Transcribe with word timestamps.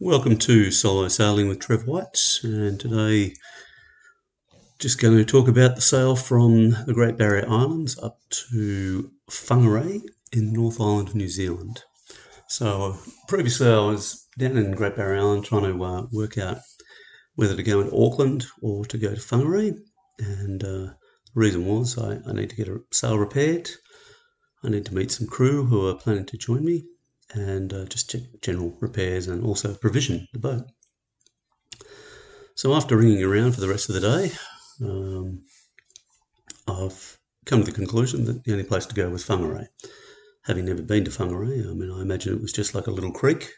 Welcome 0.00 0.36
to 0.38 0.70
Solo 0.70 1.08
Sailing 1.08 1.48
with 1.48 1.58
Trev 1.58 1.84
White, 1.88 2.38
and 2.44 2.78
today 2.78 3.34
just 4.78 5.00
going 5.00 5.16
to 5.16 5.24
talk 5.24 5.48
about 5.48 5.74
the 5.74 5.82
sail 5.82 6.14
from 6.14 6.70
the 6.86 6.94
Great 6.94 7.16
Barrier 7.16 7.46
Islands 7.48 7.98
up 7.98 8.20
to 8.52 9.10
Whangarei 9.28 10.02
in 10.30 10.52
North 10.52 10.80
Island, 10.80 11.08
of 11.08 11.14
New 11.16 11.28
Zealand. 11.28 11.82
So 12.46 12.96
previously 13.26 13.66
I 13.66 13.86
was 13.86 14.24
down 14.38 14.56
in 14.56 14.70
Great 14.70 14.94
Barrier 14.94 15.18
Island 15.18 15.46
trying 15.46 15.64
to 15.64 15.84
uh, 15.84 16.06
work 16.12 16.38
out 16.38 16.58
whether 17.34 17.56
to 17.56 17.62
go 17.64 17.80
into 17.80 17.96
Auckland 17.96 18.46
or 18.62 18.84
to 18.84 18.98
go 18.98 19.12
to 19.12 19.20
Whangarei, 19.20 19.76
and 20.20 20.62
uh, 20.62 20.68
the 20.68 20.96
reason 21.34 21.66
was 21.66 21.98
I, 21.98 22.20
I 22.24 22.34
need 22.34 22.50
to 22.50 22.56
get 22.56 22.68
a 22.68 22.78
sail 22.92 23.18
repaired, 23.18 23.68
I 24.62 24.68
need 24.68 24.86
to 24.86 24.94
meet 24.94 25.10
some 25.10 25.26
crew 25.26 25.64
who 25.64 25.88
are 25.88 25.96
planning 25.96 26.26
to 26.26 26.38
join 26.38 26.64
me, 26.64 26.84
and 27.34 27.72
uh, 27.72 27.84
just 27.84 28.10
check 28.10 28.22
general 28.40 28.76
repairs 28.80 29.28
and 29.28 29.44
also 29.44 29.74
provision 29.74 30.26
the 30.32 30.38
boat. 30.38 30.64
So 32.54 32.74
after 32.74 32.96
ringing 32.96 33.22
around 33.22 33.52
for 33.52 33.60
the 33.60 33.68
rest 33.68 33.88
of 33.88 33.94
the 33.94 34.00
day, 34.00 34.32
um, 34.84 35.44
I've 36.66 37.18
come 37.44 37.60
to 37.60 37.66
the 37.66 37.72
conclusion 37.72 38.24
that 38.24 38.44
the 38.44 38.52
only 38.52 38.64
place 38.64 38.86
to 38.86 38.94
go 38.94 39.08
was 39.08 39.24
Whangarei. 39.24 39.66
Having 40.44 40.64
never 40.64 40.82
been 40.82 41.04
to 41.04 41.10
Whangarei, 41.10 41.70
I 41.70 41.74
mean, 41.74 41.90
I 41.90 42.02
imagine 42.02 42.34
it 42.34 42.42
was 42.42 42.52
just 42.52 42.74
like 42.74 42.86
a 42.86 42.90
little 42.90 43.12
creek. 43.12 43.50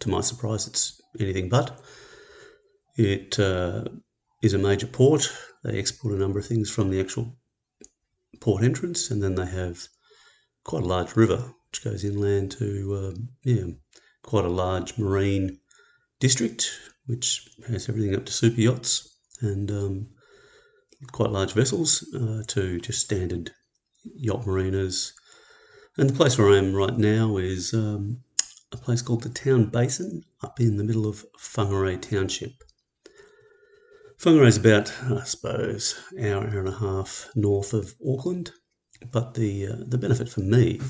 To 0.00 0.08
my 0.08 0.20
surprise, 0.20 0.66
it's 0.66 1.00
anything 1.20 1.48
but. 1.48 1.80
It 2.96 3.38
uh, 3.38 3.84
is 4.42 4.54
a 4.54 4.58
major 4.58 4.86
port. 4.86 5.30
They 5.62 5.78
export 5.78 6.14
a 6.14 6.18
number 6.18 6.38
of 6.38 6.46
things 6.46 6.70
from 6.70 6.90
the 6.90 7.00
actual 7.00 7.36
port 8.40 8.62
entrance, 8.64 9.10
and 9.10 9.22
then 9.22 9.34
they 9.34 9.46
have 9.46 9.88
quite 10.64 10.82
a 10.82 10.86
large 10.86 11.16
river 11.16 11.52
which 11.76 11.84
goes 11.84 12.04
inland 12.04 12.50
to 12.50 12.96
um, 12.96 13.28
yeah 13.42 13.66
quite 14.22 14.46
a 14.46 14.48
large 14.48 14.96
marine 14.96 15.58
district, 16.20 16.70
which 17.04 17.46
has 17.68 17.88
everything 17.88 18.14
up 18.16 18.24
to 18.24 18.32
super 18.32 18.60
yachts 18.60 19.18
and 19.42 19.70
um, 19.70 20.08
quite 21.12 21.30
large 21.30 21.52
vessels 21.52 22.02
uh, 22.14 22.42
to 22.46 22.80
just 22.80 23.02
standard 23.02 23.50
yacht 24.14 24.46
marinas. 24.46 25.12
And 25.98 26.08
the 26.08 26.14
place 26.14 26.38
where 26.38 26.50
I 26.50 26.56
am 26.56 26.74
right 26.74 26.96
now 26.96 27.36
is 27.36 27.74
um, 27.74 28.22
a 28.72 28.78
place 28.78 29.02
called 29.02 29.22
the 29.22 29.28
Town 29.28 29.66
Basin 29.66 30.22
up 30.42 30.58
in 30.58 30.78
the 30.78 30.84
middle 30.84 31.06
of 31.06 31.26
Whangarei 31.38 32.00
Township. 32.00 32.52
Whangarei 34.18 34.46
is 34.46 34.56
about, 34.56 34.92
I 35.02 35.24
suppose, 35.24 35.94
hour, 36.18 36.48
hour 36.48 36.60
and 36.60 36.68
a 36.68 36.78
half 36.78 37.28
north 37.34 37.74
of 37.74 37.94
Auckland, 38.04 38.52
but 39.12 39.34
the 39.34 39.66
uh, 39.66 39.76
the 39.86 39.98
benefit 39.98 40.30
for 40.30 40.40
me 40.40 40.80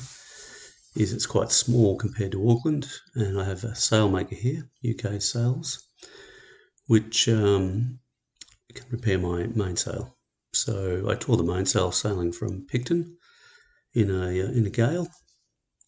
is 0.96 1.12
it's 1.12 1.26
quite 1.26 1.52
small 1.52 1.96
compared 1.96 2.32
to 2.32 2.50
Auckland, 2.50 2.88
and 3.14 3.38
I 3.38 3.44
have 3.44 3.64
a 3.64 3.68
sailmaker 3.68 4.36
here, 4.36 4.68
UK 4.88 5.20
Sails, 5.20 5.86
which 6.86 7.28
um, 7.28 7.98
can 8.74 8.86
repair 8.90 9.18
my 9.18 9.46
mainsail. 9.54 10.16
So 10.52 11.06
I 11.08 11.14
tore 11.14 11.36
the 11.36 11.42
mainsail 11.42 11.92
sailing 11.92 12.32
from 12.32 12.66
Picton 12.66 13.16
in 13.94 14.10
a 14.10 14.28
uh, 14.28 14.50
in 14.52 14.66
a 14.66 14.70
gale, 14.70 15.08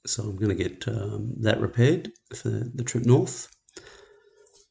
so 0.07 0.25
I'm 0.25 0.37
going 0.37 0.57
to 0.57 0.69
get 0.69 0.87
um, 0.89 1.35
that 1.41 1.61
repaired 1.61 2.11
for 2.35 2.51
the 2.51 2.85
trip 2.85 3.07
north, 3.07 3.49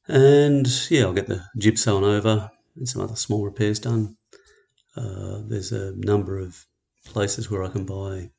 and 0.08 0.68
yeah, 0.90 1.04
I'll 1.04 1.14
get 1.14 1.28
the 1.28 1.44
jib 1.58 1.78
sewn 1.78 2.04
over 2.04 2.52
and 2.76 2.88
some 2.88 3.02
other 3.02 3.16
small 3.16 3.44
repairs 3.44 3.80
done. 3.80 4.18
Uh, 4.96 5.42
there's 5.48 5.72
a 5.72 5.94
number 5.96 6.38
of 6.40 6.64
places 7.06 7.50
where 7.50 7.64
I 7.64 7.70
can 7.70 7.86
buy 7.86 8.32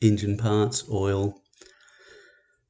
engine 0.00 0.36
parts, 0.36 0.84
oil. 0.90 1.40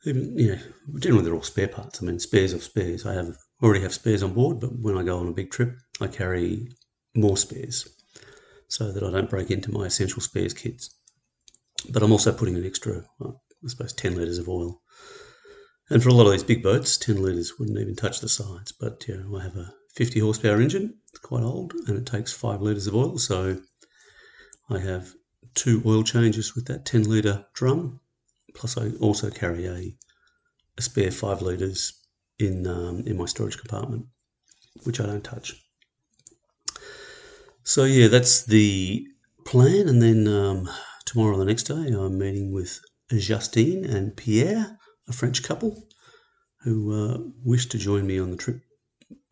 Even, 0.05 0.39
you 0.39 0.53
know, 0.53 0.63
generally 0.99 1.25
they're 1.25 1.35
all 1.35 1.43
spare 1.43 1.69
parts. 1.69 2.03
I 2.03 2.07
mean, 2.07 2.19
spares 2.19 2.53
of 2.53 2.63
spares. 2.63 3.05
I 3.05 3.15
have 3.15 3.37
already 3.63 3.83
have 3.83 3.95
spares 3.95 4.23
on 4.23 4.35
board, 4.35 4.61
but 4.61 4.71
when 4.81 4.97
I 4.97 5.03
go 5.03 5.19
on 5.19 5.29
a 5.29 5.33
big 5.33 5.51
trip, 5.51 5.75
I 6.01 6.07
carry 6.07 6.69
more 7.15 7.37
spares 7.37 7.89
so 8.69 8.93
that 8.93 9.03
I 9.03 9.11
don't 9.11 9.29
break 9.29 9.51
into 9.51 9.73
my 9.73 9.87
essential 9.87 10.23
spares 10.23 10.55
kits. 10.55 10.97
But 11.91 12.03
I'm 12.03 12.13
also 12.13 12.33
putting 12.33 12.57
an 12.57 12.65
extra, 12.65 13.05
well, 13.19 13.43
I 13.65 13.69
suppose, 13.69 13.93
10 13.93 14.17
litres 14.17 14.39
of 14.39 14.49
oil. 14.49 14.81
And 15.91 16.03
for 16.03 16.09
a 16.09 16.15
lot 16.15 16.27
of 16.27 16.33
these 16.33 16.45
big 16.45 16.63
boats, 16.63 16.97
10 16.97 17.23
litres 17.23 17.59
wouldn't 17.59 17.79
even 17.79 17.97
touch 17.97 18.21
the 18.21 18.29
sides. 18.29 18.73
But 18.73 19.07
you 19.09 19.17
know, 19.17 19.39
I 19.39 19.43
have 19.43 19.57
a 19.57 19.75
50 19.97 20.21
horsepower 20.21 20.61
engine, 20.61 20.95
it's 21.11 21.19
quite 21.19 21.43
old, 21.43 21.75
and 21.89 21.99
it 21.99 22.07
takes 22.07 22.33
5 22.33 22.63
litres 22.63 22.87
of 22.87 22.95
oil. 22.95 23.19
So 23.19 23.59
I 24.69 24.79
have 24.79 25.13
two 25.55 25.83
oil 25.85 26.03
changes 26.03 26.55
with 26.55 26.67
that 26.67 26.85
10 26.85 27.05
litre 27.05 27.47
drum. 27.55 28.01
Plus, 28.55 28.77
I 28.77 28.91
also 29.01 29.31
carry 29.31 29.67
a, 29.67 29.95
a 30.79 30.83
spare 30.83 31.11
5 31.11 31.43
litres 31.43 31.93
in, 32.39 32.67
um, 32.67 33.05
in 33.07 33.17
my 33.17 33.27
storage 33.27 33.59
compartment, 33.59 34.07
which 34.85 35.01
I 35.01 35.07
don't 35.07 35.25
touch. 35.25 35.55
So, 37.63 37.85
yeah, 37.85 38.09
that's 38.09 38.45
the 38.45 39.07
plan. 39.45 39.89
And 39.89 40.03
then 40.03 40.27
um, 40.27 40.69
tomorrow, 41.05 41.37
the 41.37 41.45
next 41.45 41.65
day, 41.65 41.75
I'm 41.75 42.19
meeting 42.19 42.53
with 42.53 42.81
Justine 43.11 43.85
and 43.85 44.17
Pierre, 44.17 44.79
a 45.09 45.13
French 45.13 45.43
couple 45.43 45.87
who 46.63 46.93
uh, 46.93 47.19
wish 47.45 47.67
to 47.67 47.79
join 47.79 48.07
me 48.07 48.19
on 48.19 48.31
the 48.31 48.37
trip, 48.37 48.61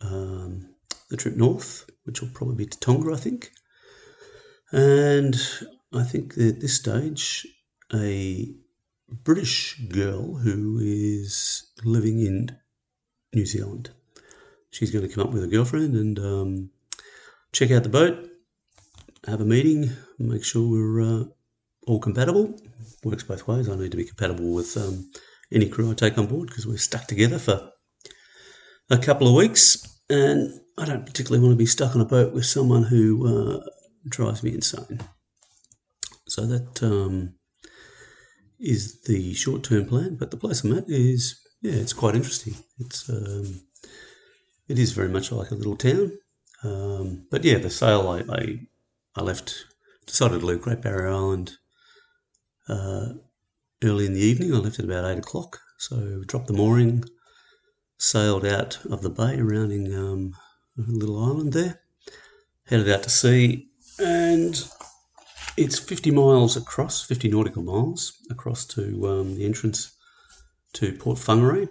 um, 0.01 0.75
the 1.11 1.17
trip 1.17 1.37
north, 1.37 1.89
which 2.05 2.21
will 2.21 2.31
probably 2.31 2.57
be 2.57 2.67
to 2.67 2.79
Tonga, 2.81 3.13
I 3.13 3.17
think. 3.17 3.51
And 4.73 5.37
I 5.93 6.03
think 6.03 6.37
at 6.37 6.61
this 6.61 6.77
stage, 6.77 7.47
a 7.95 8.55
British 9.09 9.81
girl 9.89 10.35
who 10.35 10.79
is 10.83 11.71
living 11.83 12.21
in 12.21 12.57
New 13.33 13.47
Zealand. 13.47 13.91
She's 14.71 14.91
going 14.91 15.09
to 15.09 15.15
come 15.15 15.27
up 15.27 15.33
with 15.33 15.45
a 15.45 15.49
girlfriend 15.49 15.97
and 15.97 16.19
um, 16.19 16.71
check 17.53 17.71
out 17.71 17.85
the 17.85 17.89
boat, 17.89 18.29
have 19.27 19.41
a 19.41 19.47
meeting, 19.47 19.91
make 20.19 20.45
sure 20.45 20.69
we're 20.69 21.01
uh, 21.01 21.25
all 21.87 22.01
compatible. 22.01 22.61
Works 23.03 23.23
both 23.23 23.47
ways. 23.47 23.69
I 23.69 23.77
need 23.77 23.93
to 23.93 23.97
be 23.97 24.05
compatible 24.05 24.53
with 24.53 24.77
um, 24.77 25.11
any 25.53 25.69
crew 25.69 25.91
I 25.91 25.95
take 25.95 26.19
on 26.19 26.27
board 26.27 26.49
because 26.49 26.67
we're 26.67 26.77
stuck 26.77 27.07
together 27.07 27.39
for 27.39 27.71
a 28.91 28.99
couple 28.99 29.29
of 29.29 29.35
weeks, 29.35 30.01
and 30.11 30.61
I 30.77 30.85
don't 30.85 31.07
particularly 31.07 31.43
want 31.43 31.53
to 31.53 31.59
be 31.59 31.67
stuck 31.67 31.95
on 31.95 32.03
a 32.03 32.07
boat 32.07 32.35
with 32.35 32.45
someone 32.45 32.83
who 32.83 33.57
uh, 33.57 33.61
drives 34.09 34.43
me 34.43 34.53
insane. 34.53 35.01
So 36.29 36.47
that 36.47 36.83
um, 36.83 37.35
is 38.61 39.01
the 39.03 39.35
short 39.35 39.65
term 39.65 39.87
plan. 39.87 40.17
But 40.17 40.31
the 40.31 40.37
place 40.37 40.65
I'm 40.65 40.77
at 40.77 40.89
is, 40.89 41.41
yeah, 41.63 41.73
it's 41.73 41.93
quite 41.93 42.15
interesting. 42.15 42.55
It's 42.79 43.09
um, 43.09 43.63
it 44.69 44.79
is 44.79 44.93
very 44.93 45.09
much 45.09 45.33
like 45.33 45.51
a 45.51 45.55
little 45.55 45.77
town. 45.77 46.13
Um, 46.63 47.27
but 47.31 47.45
yeah, 47.45 47.59
the 47.59 47.71
sail 47.71 48.09
I, 48.09 48.33
I, 48.33 48.61
I 49.17 49.23
left 49.23 49.67
decided 50.07 50.41
to 50.41 50.47
leave 50.47 50.61
Great 50.63 50.83
Barrier 50.83 51.09
Island 51.09 51.57
uh, 52.69 53.11
early 53.83 54.07
in 54.07 54.15
the 54.15 54.21
evening. 54.21 54.55
I 54.55 54.59
left 54.59 54.79
at 54.79 54.85
about 54.85 55.11
eight 55.11 55.19
o'clock. 55.19 55.61
So 55.79 56.25
dropped 56.27 56.49
the 56.49 56.55
mooring, 56.55 57.05
sailed 57.99 58.45
out 58.45 58.85
of 58.91 59.03
the 59.03 59.11
bay 59.11 59.41
rounding 59.41 59.95
um, 59.95 60.35
a 60.77 60.91
little 60.91 61.23
island 61.23 61.53
there, 61.53 61.81
headed 62.67 62.91
out 62.91 63.05
to 63.05 63.11
sea, 63.11 63.69
and 64.01 64.69
it's 65.59 65.79
50 65.79 66.13
miles 66.13 66.57
across, 66.57 67.05
50 67.05 67.29
nautical 67.29 67.63
miles 67.63 68.13
across 68.31 68.65
to 68.67 69.09
um, 69.09 69.35
the 69.35 69.45
entrance 69.45 69.93
to 70.75 70.93
Port 70.93 71.19
Whangarei, 71.19 71.69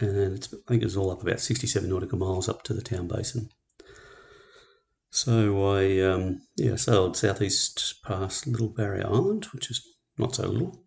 and 0.00 0.34
it's, 0.34 0.52
I 0.52 0.56
think 0.66 0.82
it's 0.82 0.96
all 0.96 1.10
up 1.10 1.22
about 1.22 1.40
67 1.40 1.88
nautical 1.88 2.18
miles 2.18 2.48
up 2.48 2.62
to 2.64 2.74
the 2.74 2.82
town 2.82 3.06
basin. 3.06 3.48
So 5.10 5.70
I 5.70 6.00
um, 6.00 6.42
yeah 6.56 6.76
sailed 6.76 7.16
southeast 7.16 8.02
past 8.04 8.46
Little 8.46 8.68
Barrier 8.68 9.06
Island, 9.06 9.46
which 9.46 9.70
is 9.70 9.86
not 10.18 10.34
so 10.34 10.48
little, 10.48 10.84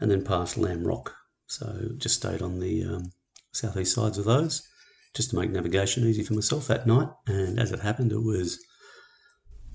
and 0.00 0.10
then 0.10 0.24
past 0.24 0.56
Lamb 0.56 0.86
Rock. 0.86 1.14
So 1.46 1.90
just 1.98 2.16
stayed 2.16 2.40
on 2.40 2.60
the 2.60 2.84
um, 2.84 3.12
southeast 3.52 3.94
sides 3.94 4.16
of 4.16 4.24
those, 4.24 4.66
just 5.14 5.30
to 5.30 5.36
make 5.36 5.50
navigation 5.50 6.06
easy 6.06 6.22
for 6.22 6.34
myself 6.34 6.70
at 6.70 6.86
night. 6.86 7.08
And 7.26 7.58
as 7.58 7.72
it 7.72 7.80
happened, 7.80 8.12
it 8.12 8.22
was 8.22 8.64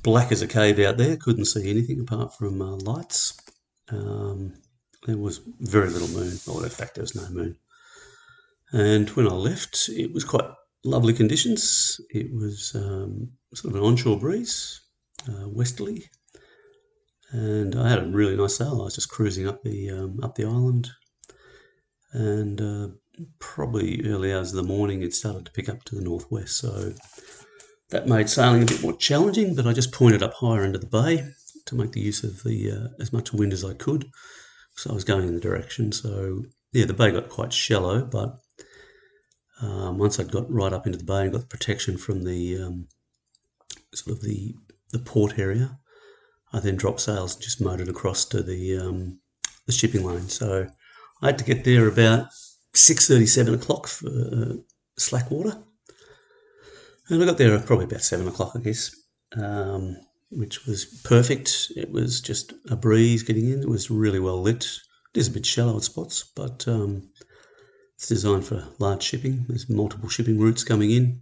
black 0.06 0.31
as 0.31 0.44
a 0.44 0.48
cave 0.48 0.78
out 0.80 0.98
there. 0.98 1.18
Couldn't 1.18 1.46
see 1.46 1.69
anything 1.69 2.00
apart 2.00 2.38
from 2.38 2.62
uh, 2.62 2.75
lights. 2.75 3.38
Um, 3.90 4.54
there 5.07 5.18
was 5.18 5.42
very 5.60 5.90
little 5.90 6.07
moon, 6.07 6.38
or 6.48 6.63
in 6.63 6.69
fact, 6.69 6.96
there 6.96 7.02
was 7.02 7.16
no 7.16 7.28
moon. 7.30 7.57
And 8.72 9.10
when 9.10 9.28
I 9.28 9.34
left, 9.34 9.90
it 9.90 10.13
was 10.13 10.24
quite 10.24 10.46
lovely 10.84 11.13
conditions. 11.13 12.00
It 12.12 12.31
was 12.31 12.74
um, 12.75 13.31
sort 13.56 13.74
of 13.74 13.80
an 13.81 13.88
onshore 13.88 14.19
breeze, 14.19 14.80
uh, 15.28 15.50
westerly, 15.50 16.06
and 17.31 17.75
I 17.75 17.90
had 17.90 18.00
a 18.00 18.08
really 18.08 18.36
nice 18.36 18.58
sail. 18.58 18.81
I 18.81 18.86
was 18.86 18.96
just 18.96 19.10
cruising 19.10 19.48
up 19.48 19.63
the 19.63 19.90
um, 19.90 20.19
up 20.22 20.36
the 20.36 20.46
island, 20.46 20.92
and 22.12 22.62
uh, 22.62 22.88
probably 23.40 24.06
early 24.06 24.34
hours 24.34 24.51
of 24.51 24.58
the 24.58 24.74
morning, 24.74 25.01
it 25.01 25.16
started 25.16 25.46
to 25.46 25.51
pick 25.51 25.68
up 25.68 25.84
to 25.86 25.96
the 25.96 26.01
northwest. 26.01 26.58
So 26.58 26.94
that 27.90 28.08
made 28.08 28.30
sailing 28.30 28.64
a 28.64 28.66
bit 28.66 28.82
more 28.82 28.98
challenging, 28.98 29.56
but 29.56 29.68
I 29.68 29.74
just 29.74 29.92
pointed 29.92 30.24
up 30.24 30.34
higher 30.34 30.64
into 30.64 30.80
the 30.80 30.88
bay 30.88 31.28
to 31.66 31.76
make 31.76 31.92
the 31.92 32.02
use 32.02 32.24
of 32.24 32.44
the 32.44 32.72
uh, 32.72 32.88
as 33.00 33.12
much 33.14 33.34
wind 33.34 33.54
as 33.54 33.64
I 33.64 33.74
could. 33.74 34.06
So 34.76 34.92
I 34.92 34.94
was 34.94 35.04
going 35.04 35.28
in 35.28 35.36
the 35.36 35.42
direction. 35.42 35.92
So 35.92 36.44
yeah, 36.72 36.86
the 36.86 36.94
bay 36.94 37.12
got 37.12 37.30
quite 37.30 37.54
shallow, 37.54 38.06
but 38.06 38.38
Um, 39.62 39.98
once 39.98 40.20
I'd 40.20 40.34
got 40.34 40.52
right 40.52 40.74
up 40.74 40.86
into 40.86 40.98
the 40.98 41.06
bay 41.06 41.22
and 41.24 41.32
got 41.32 41.42
the 41.42 41.58
protection 41.58 41.98
from 41.98 42.24
the 42.24 42.62
um, 42.64 42.88
sort 43.94 44.18
of 44.18 44.22
the 44.22 44.54
the 44.92 45.00
port 45.00 45.40
area, 45.40 45.80
I 46.52 46.60
then 46.60 46.76
dropped 46.76 47.00
sails 47.00 47.36
and 47.36 47.44
just 47.44 47.62
motored 47.62 47.90
across 47.90 48.26
to 48.26 48.44
the 48.44 48.78
um, 48.78 49.22
the 49.66 49.72
shipping 49.72 50.04
lane. 50.04 50.28
So 50.28 50.68
I 51.22 51.26
had 51.28 51.38
to 51.38 51.46
get 51.46 51.64
there 51.64 51.88
about 51.88 52.28
six 52.74 53.08
thirty, 53.08 53.26
seven 53.26 53.54
o'clock 53.54 53.88
for 53.88 54.10
uh, 54.10 54.56
slack 54.98 55.32
water, 55.32 55.64
and 57.10 57.22
I 57.22 57.25
got 57.25 57.38
there 57.38 57.57
probably 57.60 57.86
about 57.86 58.02
seven 58.02 58.28
o'clock, 58.28 58.54
I 58.56 58.60
guess, 58.60 58.96
um, 59.38 59.98
which 60.30 60.66
was 60.66 60.86
perfect. 61.04 61.72
It 61.75 61.92
was 61.92 62.22
just 62.22 62.54
a 62.69 62.75
breeze 62.75 63.24
getting 63.24 63.50
in. 63.50 63.62
It 63.62 63.69
was 63.69 63.92
really 63.92 64.19
well 64.19 64.42
lit. 64.42 64.66
It 65.13 65.19
is 65.19 65.28
a 65.28 65.31
bit 65.31 65.46
shallow 65.46 65.78
at 65.78 65.84
spots, 65.84 66.24
but 66.36 66.68
um, 66.68 67.10
it's 67.96 68.07
designed 68.07 68.46
for 68.46 68.68
large 68.80 69.04
shipping. 69.04 69.46
There's 69.48 69.69
multiple 69.69 70.10
shipping 70.10 70.40
routes 70.40 70.63
coming 70.63 70.92
in. 70.92 71.22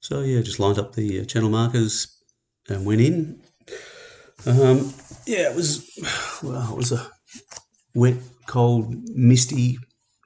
So 0.00 0.20
yeah, 0.20 0.40
just 0.40 0.60
lined 0.60 0.78
up 0.78 0.94
the 0.94 1.20
uh, 1.20 1.24
channel 1.24 1.50
markers 1.50 2.16
and 2.68 2.84
went 2.84 3.00
in. 3.00 3.42
Um, 4.46 4.92
yeah, 5.26 5.50
it 5.50 5.56
was 5.56 5.88
well, 6.42 6.72
it 6.72 6.76
was 6.76 6.92
a 6.92 7.06
wet, 7.94 8.16
cold, 8.46 8.94
misty 9.08 9.78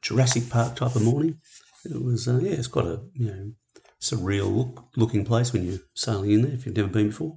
Jurassic 0.03 0.49
Park 0.51 0.77
type 0.77 0.97
of 0.97 1.03
morning. 1.03 1.39
It 1.85 2.03
was 2.03 2.29
uh, 2.29 2.39
yeah, 2.43 2.53
it's 2.53 2.67
quite 2.67 2.87
a 2.87 3.01
you 3.15 3.27
know 3.27 3.53
surreal 4.01 4.57
look, 4.57 4.85
looking 4.97 5.25
place 5.25 5.53
when 5.53 5.65
you're 5.65 5.79
sailing 5.95 6.31
in 6.31 6.43
there 6.43 6.53
if 6.53 6.67
you've 6.67 6.77
never 6.77 6.89
been 6.89 7.09
before. 7.09 7.37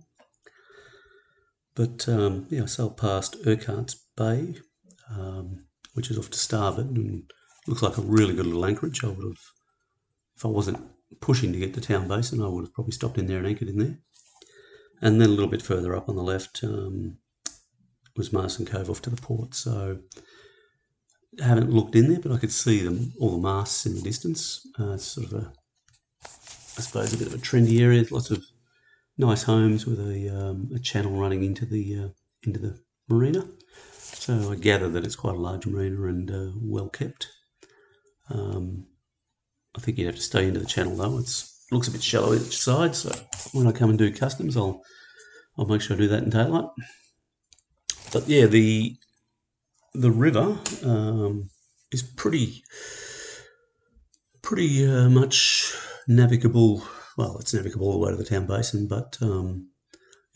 But 1.76 2.08
um, 2.08 2.48
yeah, 2.50 2.64
I 2.64 2.66
sailed 2.66 2.98
past 2.98 3.36
Urquhart's 3.46 3.96
Bay, 4.16 4.56
um, 5.10 5.66
which 5.94 6.12
is 6.12 6.18
off 6.18 6.30
to 6.30 6.38
starboard 6.38 6.96
and 6.96 7.24
looks 7.68 7.82
like 7.82 7.98
a 7.98 8.02
really 8.02 8.36
good 8.36 8.46
little 8.46 8.66
anchorage. 8.66 9.04
I 9.04 9.08
would 9.08 9.26
have, 9.26 9.42
if 10.36 10.46
I 10.46 10.50
wasn't 10.50 10.84
pushing 11.20 11.52
to 11.52 11.60
get 11.60 11.74
to 11.74 11.82
Town 11.82 12.08
Basin, 12.08 12.42
I 12.42 12.48
would 12.48 12.66
have 12.66 12.74
probably 12.74 12.92
stopped 12.92 13.18
in 13.18 13.28
there 13.28 13.40
and 13.40 13.48
anchored 13.48 13.70
in 13.70 13.80
there. 13.80 13.98
And 15.02 15.20
then 15.20 15.30
a 15.30 15.34
little 15.34 15.50
bit 15.50 15.62
further 15.62 15.96
up 15.96 16.08
on 16.08 16.16
the 16.16 16.24
left 16.24 16.64
um, 16.64 17.18
was 18.16 18.32
Marsden 18.32 18.66
Cove 18.66 18.90
off 18.90 19.02
to 19.02 19.10
the 19.10 19.22
port. 19.22 19.56
So 19.56 20.00
I 21.42 21.46
haven't 21.46 21.72
looked 21.72 21.96
in 21.96 22.10
there, 22.10 22.20
but 22.20 22.32
I 22.32 22.38
could 22.38 22.52
see 22.52 22.82
them 22.82 23.14
all 23.20 23.32
the 23.32 23.48
masts 23.48 23.86
in 23.86 23.96
the 23.96 24.02
distance. 24.02 24.66
Uh, 24.80 24.94
it's 24.94 25.06
sort 25.06 25.28
of 25.28 25.34
a, 25.34 25.54
I 26.78 26.82
suppose, 26.82 27.14
a 27.14 27.18
bit 27.18 27.28
of 27.28 27.34
a 27.34 27.38
trendy 27.38 27.82
area. 27.82 28.04
Lots 28.10 28.32
of 28.32 28.44
nice 29.18 29.44
homes 29.44 29.86
with 29.86 30.00
a, 30.00 30.30
um, 30.30 30.70
a 30.76 30.80
channel 30.80 31.12
running 31.12 31.44
into 31.44 31.66
the 31.66 32.00
uh, 32.00 32.10
into 32.44 32.60
the 32.60 32.80
marina. 33.08 33.46
So 34.00 34.52
I 34.52 34.56
gather 34.56 34.90
that 34.90 35.06
it's 35.06 35.16
quite 35.16 35.36
a 35.36 35.40
large 35.40 35.66
marina 35.66 36.04
and 36.06 36.32
uh, 36.32 36.52
well 36.62 36.90
kept. 36.90 37.28
Um, 38.30 38.88
I 39.76 39.82
think 39.82 39.98
you'd 39.98 40.06
have 40.08 40.16
to 40.16 40.22
stay 40.22 40.48
into 40.48 40.60
the 40.60 40.66
channel 40.66 40.96
though. 40.96 41.20
It 41.20 41.44
looks 41.72 41.88
a 41.88 41.92
bit 41.92 42.04
shallow 42.04 42.34
each 42.34 42.58
side, 42.58 42.96
so 42.96 43.12
when 43.52 43.68
I 43.68 43.72
come 43.72 43.90
and 43.90 44.00
do 44.00 44.12
customs, 44.14 44.58
I'll 44.58 44.82
I'll 45.58 45.66
make 45.66 45.82
sure 45.82 45.96
I 45.96 46.00
do 46.00 46.08
that 46.08 46.24
in 46.24 46.30
daylight. 46.30 46.70
But 48.12 48.28
yeah, 48.28 48.46
the 48.46 48.96
the 49.94 50.12
river 50.12 50.58
um, 50.84 51.50
is 51.92 52.02
pretty 52.02 52.64
pretty 54.42 54.88
uh, 54.88 55.10
much 55.10 55.76
navigable. 56.08 56.84
Well, 57.18 57.38
it's 57.40 57.54
navigable 57.54 57.88
all 57.88 57.94
the 57.94 58.00
way 58.00 58.12
to 58.12 58.18
the 58.18 58.26
town 58.26 58.48
basin, 58.48 58.88
but 58.88 59.18
um, 59.22 59.70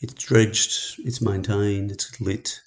it's 0.00 0.14
dredged, 0.14 1.00
it's 1.04 1.20
maintained, 1.20 1.90
it's 1.90 2.20
lit. 2.20 2.60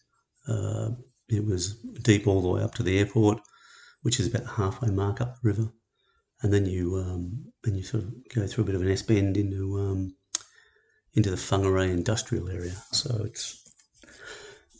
Uh, 0.47 0.89
it 1.29 1.45
was 1.45 1.75
deep 2.01 2.27
all 2.27 2.41
the 2.41 2.49
way 2.49 2.61
up 2.61 2.75
to 2.75 2.83
the 2.83 2.99
airport, 2.99 3.39
which 4.01 4.19
is 4.19 4.27
about 4.27 4.45
halfway 4.45 4.89
mark 4.89 5.21
up 5.21 5.35
the 5.35 5.47
river, 5.47 5.71
and 6.41 6.51
then 6.51 6.65
you 6.65 6.97
um, 6.97 7.45
and 7.63 7.77
you 7.77 7.83
sort 7.83 8.03
of 8.03 8.13
go 8.35 8.45
through 8.45 8.63
a 8.63 8.67
bit 8.67 8.75
of 8.75 8.81
an 8.81 8.91
S 8.91 9.01
bend 9.01 9.37
into 9.37 9.79
um, 9.79 10.15
into 11.13 11.29
the 11.29 11.37
Whangarei 11.37 11.89
industrial 11.89 12.49
area. 12.49 12.75
So 12.91 13.23
it's 13.23 13.61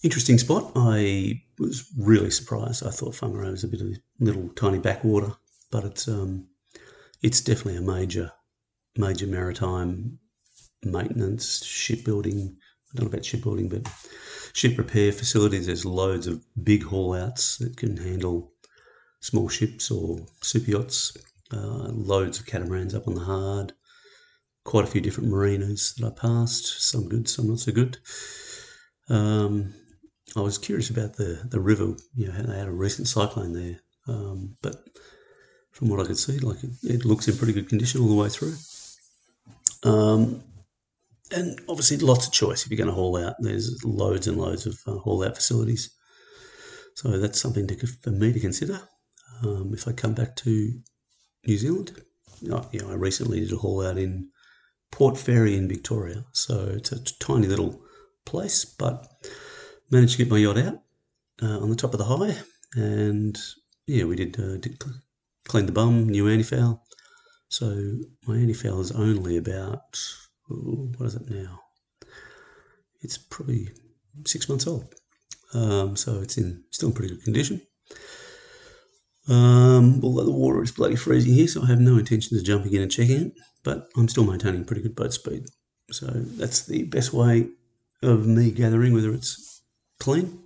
interesting 0.04 0.38
spot. 0.40 0.72
I 0.76 1.42
was 1.58 1.90
really 1.98 2.32
surprised. 2.32 2.86
I 2.86 2.90
thought 2.90 3.16
Whangarei 3.16 3.52
was 3.52 3.64
a 3.64 3.68
bit 3.70 3.82
of 3.82 3.88
a 3.88 3.96
little 4.20 4.50
tiny 4.50 4.80
backwater, 4.80 5.34
but 5.72 5.86
it's 5.86 6.08
um, 6.08 6.48
it's 7.22 7.42
definitely 7.42 7.78
a 7.78 7.82
major 7.82 8.32
major 8.98 9.28
maritime 9.28 10.20
maintenance 10.84 11.64
shipbuilding. 11.64 12.58
I 12.94 12.98
don't 12.98 13.06
know 13.06 13.12
about 13.14 13.26
shipbuilding, 13.26 13.70
but 13.70 13.88
ship 14.54 14.78
repair 14.78 15.12
facilities. 15.12 15.68
There's 15.68 15.86
loads 15.86 16.28
of 16.28 16.44
big 16.62 16.84
haul 16.84 17.14
outs 17.14 17.58
that 17.58 17.78
can 17.78 17.96
handle 17.98 18.54
small 19.22 19.48
ships 19.48 19.92
or 19.92 20.26
super 20.42 20.72
yachts. 20.72 21.16
Uh, 21.54 21.90
loads 21.92 22.40
of 22.40 22.46
catamarans 22.46 22.96
up 22.96 23.08
on 23.08 23.16
the 23.16 23.22
hard. 23.22 23.74
Quite 24.64 24.86
a 24.86 24.88
few 24.88 25.02
different 25.02 25.30
marinas 25.30 25.94
that 25.98 26.08
I 26.08 26.12
passed. 26.12 26.82
Some 26.82 27.10
good, 27.10 27.28
some 27.30 27.50
not 27.50 27.60
so 27.60 27.72
good. 27.72 27.98
Um, 29.10 29.74
I 30.36 30.42
was 30.42 30.58
curious 30.58 30.90
about 30.90 31.16
the, 31.16 31.42
the 31.50 31.60
river. 31.60 31.96
You 32.16 32.28
know, 32.28 32.42
they 32.42 32.58
had 32.58 32.68
a 32.68 32.72
recent 32.72 33.08
cyclone 33.08 33.54
there, 33.54 33.80
um, 34.08 34.56
but 34.62 34.76
from 35.82 35.90
what 35.90 36.00
I 36.00 36.06
could 36.06 36.18
see, 36.20 36.38
like 36.38 36.64
it, 36.64 36.70
it, 36.84 37.06
looks 37.06 37.28
in 37.28 37.36
pretty 37.36 37.54
good 37.54 37.68
condition 37.68 38.02
all 38.02 38.08
the 38.08 38.14
way 38.14 38.30
through. 38.30 38.54
Um, 39.82 40.44
and 41.32 41.60
obviously, 41.68 41.98
lots 41.98 42.28
of 42.28 42.34
choice 42.34 42.64
if 42.64 42.70
you're 42.70 42.78
going 42.78 42.88
to 42.88 42.94
haul 42.94 43.18
out. 43.18 43.34
There's 43.40 43.84
loads 43.84 44.28
and 44.28 44.38
loads 44.38 44.68
of 44.68 44.78
uh, 44.86 45.00
haul 45.00 45.24
out 45.24 45.36
facilities, 45.36 45.90
so 46.94 47.18
that's 47.18 47.42
something 47.42 47.66
to, 47.66 47.88
for 48.04 48.12
me 48.12 48.32
to 48.32 48.40
consider 48.40 48.80
um, 49.42 49.72
if 49.74 49.88
I 49.88 49.92
come 49.94 50.14
back 50.14 50.36
to 50.36 50.72
New 51.48 51.58
Zealand. 51.58 52.00
I 52.54 52.94
recently 52.94 53.40
did 53.40 53.52
a 53.52 53.56
haul 53.56 53.84
out 53.84 53.98
in 53.98 54.30
Port 54.92 55.18
Fairy 55.18 55.58
in 55.58 55.68
Victoria, 55.68 56.26
so 56.32 56.74
it's 56.76 56.92
a 56.92 57.04
tiny 57.18 57.48
little 57.48 57.82
place, 58.24 58.66
but 58.66 59.08
managed 59.90 60.12
to 60.12 60.18
get 60.20 60.30
my 60.30 60.38
yacht 60.38 60.60
out 60.60 60.80
uh, 61.42 61.58
on 61.58 61.72
the 61.72 61.76
top 61.76 61.96
of 61.96 61.98
the 61.98 62.06
high, 62.06 62.38
and 62.76 63.36
yeah, 63.88 64.04
we 64.04 64.16
did, 64.16 64.40
uh, 64.40 64.58
did 64.58 64.78
clean 65.48 65.66
the 65.66 65.72
bum, 65.72 66.08
new 66.08 66.26
antifoul. 66.26 66.82
So 67.50 67.98
my 68.28 68.36
antifoul 68.36 68.80
is 68.82 68.92
only 68.92 69.38
about 69.38 70.00
what 70.48 71.06
is 71.06 71.16
it 71.16 71.30
now? 71.30 71.60
It's 73.02 73.18
probably 73.18 73.70
six 74.26 74.48
months 74.48 74.68
old, 74.68 74.94
um, 75.54 75.96
so 75.96 76.22
it's 76.22 76.38
in 76.38 76.64
still 76.72 76.90
in 76.90 76.96
pretty 76.96 77.16
good 77.16 77.24
condition. 77.24 77.62
Um, 79.28 80.02
although 80.04 80.26
the 80.26 80.32
water 80.32 80.64
is 80.64 80.72
bloody 80.72 80.96
freezing 80.96 81.34
here, 81.34 81.48
so 81.48 81.64
I 81.64 81.68
have 81.68 81.80
no 81.80 81.98
intentions 81.98 82.40
of 82.40 82.46
jumping 82.46 82.74
in 82.74 82.82
and 82.82 82.92
checking 82.92 83.28
it, 83.28 83.34
but 83.64 83.88
I'm 83.96 84.08
still 84.08 84.26
maintaining 84.26 84.66
pretty 84.66 84.82
good 84.82 84.96
boat 84.96 85.14
speed. 85.14 85.46
So 85.92 86.08
that's 86.08 86.66
the 86.66 86.84
best 86.84 87.14
way 87.14 87.50
of 88.02 88.26
me 88.26 88.52
gathering 88.52 88.94
whether 88.94 89.14
it's 89.14 89.62
clean. 90.00 90.41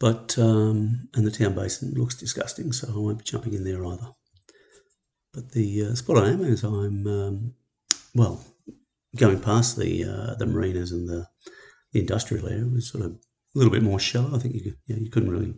But, 0.00 0.38
um, 0.38 1.08
and 1.14 1.26
the 1.26 1.30
town 1.30 1.54
basin 1.54 1.92
looks 1.94 2.14
disgusting, 2.14 2.72
so 2.72 2.88
I 2.88 2.98
won't 2.98 3.18
be 3.18 3.24
jumping 3.24 3.54
in 3.54 3.64
there 3.64 3.84
either. 3.84 4.12
But 5.32 5.52
the 5.52 5.86
uh, 5.86 5.94
spot 5.94 6.18
I 6.18 6.30
am 6.30 6.44
is 6.44 6.62
I'm, 6.62 7.06
um, 7.06 7.54
well, 8.14 8.44
going 9.16 9.40
past 9.40 9.76
the 9.76 10.04
uh, 10.04 10.34
the 10.34 10.46
marinas 10.46 10.92
and 10.92 11.08
the, 11.08 11.26
the, 11.92 12.00
industrial 12.00 12.48
area 12.48 12.64
was 12.64 12.90
sort 12.90 13.04
of 13.04 13.12
a 13.12 13.18
little 13.54 13.72
bit 13.72 13.82
more 13.82 13.98
shallow. 13.98 14.34
I 14.34 14.38
think 14.38 14.54
you, 14.54 14.74
you, 14.86 14.96
know, 14.96 15.02
you 15.02 15.10
couldn't 15.10 15.30
really 15.30 15.54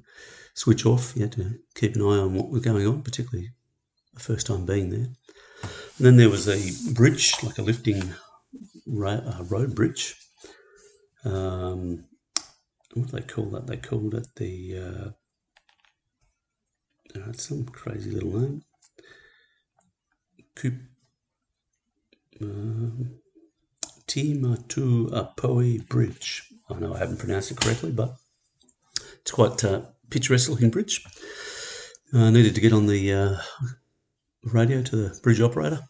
switch 0.55 0.87
off. 0.87 1.15
You 1.15 1.23
had 1.23 1.33
to 1.33 1.59
keep 1.75 1.95
an 1.95 2.03
eye 2.03 2.19
on 2.19 2.35
what 2.35 2.51
was 2.51 2.63
going 2.63 2.87
on, 2.87 3.03
particularly 3.03 3.51
the 4.15 4.21
first 4.21 4.47
time 4.47 4.67
being 4.67 4.91
there. 4.91 5.09
And 5.63 6.07
then 6.07 6.17
there 6.17 6.31
was 6.31 6.49
a 6.49 6.93
bridge, 6.95 7.35
like 7.43 7.59
a 7.59 7.63
lifting 7.63 8.15
ra- 8.87 9.23
uh, 9.25 9.45
road 9.45 9.75
bridge, 9.75 10.15
um, 11.25 12.05
what 12.95 13.09
do 13.09 13.17
they 13.17 13.23
call 13.23 13.47
that? 13.51 13.67
They 13.67 13.77
called 13.77 14.15
it 14.15 14.27
the. 14.37 14.79
Uh, 14.79 15.11
oh, 17.17 17.33
some 17.33 17.65
crazy 17.67 18.11
little 18.11 18.39
name. 18.39 18.63
Coop. 20.57 20.75
Um, 22.41 23.21
Timatu 24.07 25.11
Apoe 25.13 25.87
Bridge. 25.89 26.53
I 26.69 26.75
know 26.75 26.95
I 26.95 26.99
haven't 26.99 27.19
pronounced 27.19 27.51
it 27.51 27.61
correctly, 27.61 27.93
but 27.93 28.17
it's 29.21 29.31
quite 29.31 29.63
uh, 29.65 29.83
picturesque 30.11 30.49
looking 30.49 30.71
bridge. 30.71 31.05
I 32.13 32.31
needed 32.31 32.57
to 32.57 32.61
get 32.61 32.73
on 32.73 32.87
the 32.87 33.13
uh, 33.13 33.37
radio 34.45 34.83
to 34.83 34.97
the 34.97 35.21
bridge 35.23 35.41
operator. 35.41 35.81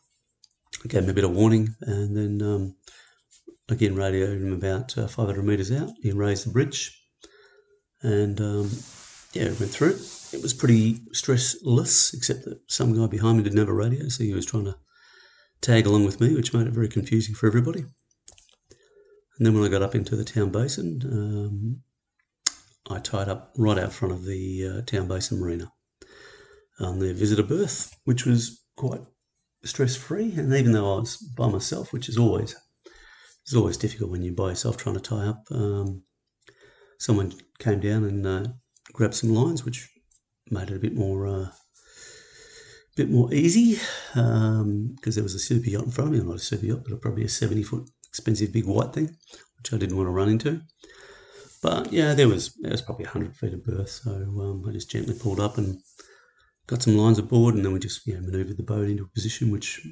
Gave 0.86 1.04
him 1.04 1.10
a 1.10 1.14
bit 1.14 1.24
of 1.24 1.32
warning, 1.32 1.74
and 1.80 2.16
then 2.16 2.46
um, 2.46 2.74
again 3.70 3.94
radioed 3.94 4.42
him 4.42 4.52
about 4.52 4.96
uh, 4.98 5.06
500 5.06 5.42
metres 5.44 5.72
out. 5.72 5.90
He 6.02 6.12
raised 6.12 6.46
the 6.46 6.50
bridge 6.50 7.00
and 8.02 8.40
um, 8.40 8.70
yeah, 9.32 9.44
went 9.44 9.70
through 9.70 9.90
it. 9.90 10.00
It 10.32 10.42
was 10.42 10.54
pretty 10.54 10.94
stressless, 11.12 12.14
except 12.14 12.44
that 12.44 12.60
some 12.68 12.96
guy 12.96 13.06
behind 13.06 13.38
me 13.38 13.44
didn't 13.44 13.58
have 13.58 13.68
a 13.68 13.72
radio, 13.72 14.08
so 14.08 14.24
he 14.24 14.34
was 14.34 14.46
trying 14.46 14.64
to 14.64 14.76
tag 15.60 15.86
along 15.86 16.04
with 16.04 16.20
me, 16.20 16.34
which 16.34 16.54
made 16.54 16.66
it 16.66 16.72
very 16.72 16.88
confusing 16.88 17.34
for 17.34 17.46
everybody. 17.46 17.80
And 17.80 19.46
then 19.46 19.54
when 19.54 19.64
I 19.64 19.68
got 19.68 19.82
up 19.82 19.94
into 19.94 20.16
the 20.16 20.24
town 20.24 20.50
basin, 20.50 21.00
um, 21.04 21.82
I 22.94 23.00
tied 23.00 23.28
up 23.28 23.52
right 23.56 23.78
out 23.78 23.92
front 23.92 24.14
of 24.14 24.24
the 24.24 24.66
uh, 24.66 24.82
town 24.82 25.08
basin 25.08 25.40
marina. 25.40 25.72
on 26.78 26.98
their 26.98 27.14
visitor 27.14 27.42
berth, 27.42 27.94
which 28.04 28.24
was 28.24 28.64
quite 28.76 29.00
stress 29.64 29.96
free. 29.96 30.32
And 30.32 30.52
even 30.54 30.72
though 30.72 30.96
I 30.96 31.00
was 31.00 31.16
by 31.16 31.48
myself, 31.48 31.92
which 31.92 32.08
is 32.08 32.16
always 32.16 32.56
it's 33.50 33.56
always 33.56 33.76
difficult 33.76 34.12
when 34.12 34.22
you're 34.22 34.32
by 34.32 34.50
yourself 34.50 34.76
trying 34.76 34.94
to 34.94 35.00
tie 35.00 35.26
up, 35.26 35.42
um, 35.50 36.04
someone 37.00 37.34
came 37.58 37.80
down 37.80 38.04
and 38.04 38.24
uh, 38.24 38.44
grabbed 38.92 39.16
some 39.16 39.34
lines, 39.34 39.64
which 39.64 39.90
made 40.52 40.70
it 40.70 40.76
a 40.76 40.78
bit 40.78 40.94
more 40.94 41.26
uh, 41.26 41.48
bit 42.94 43.10
more 43.10 43.34
easy 43.34 43.72
because 44.14 44.60
um, 44.60 44.94
there 45.04 45.24
was 45.24 45.34
a 45.34 45.40
super 45.40 45.68
yacht 45.68 45.82
in 45.82 45.90
front 45.90 46.14
of 46.14 46.16
me. 46.16 46.24
Not 46.24 46.36
a 46.36 46.38
super 46.38 46.64
yacht, 46.64 46.84
but 46.88 47.02
probably 47.02 47.24
a 47.24 47.28
70 47.28 47.64
foot 47.64 47.90
expensive 48.06 48.52
big 48.52 48.66
white 48.66 48.92
thing, 48.92 49.06
which 49.58 49.72
I 49.72 49.78
didn't 49.78 49.96
want 49.96 50.06
to 50.06 50.12
run 50.12 50.28
into. 50.28 50.60
But 51.60 51.92
yeah, 51.92 52.14
there 52.14 52.28
was 52.28 52.54
there 52.60 52.70
was 52.70 52.82
probably 52.82 53.06
100 53.06 53.34
feet 53.34 53.54
of 53.54 53.64
berth, 53.64 53.90
so 53.90 54.12
um, 54.12 54.64
I 54.64 54.70
just 54.70 54.92
gently 54.92 55.18
pulled 55.18 55.40
up 55.40 55.58
and 55.58 55.80
got 56.68 56.82
some 56.82 56.96
lines 56.96 57.18
aboard, 57.18 57.56
and 57.56 57.64
then 57.64 57.72
we 57.72 57.80
just 57.80 58.06
you 58.06 58.14
know 58.14 58.20
manoeuvred 58.20 58.58
the 58.58 58.62
boat 58.62 58.88
into 58.88 59.02
a 59.02 59.08
position 59.08 59.50
which 59.50 59.84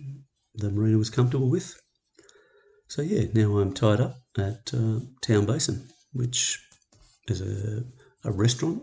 the 0.54 0.70
marina 0.70 0.96
was 0.96 1.10
comfortable 1.10 1.50
with. 1.50 1.74
So 2.88 3.02
yeah, 3.02 3.26
now 3.34 3.58
I'm 3.58 3.74
tied 3.74 4.00
up 4.00 4.16
at 4.38 4.72
uh, 4.72 5.00
Town 5.20 5.44
Basin, 5.44 5.86
which 6.14 6.58
is 7.28 7.42
a, 7.42 7.84
a 8.24 8.32
restaurant 8.32 8.82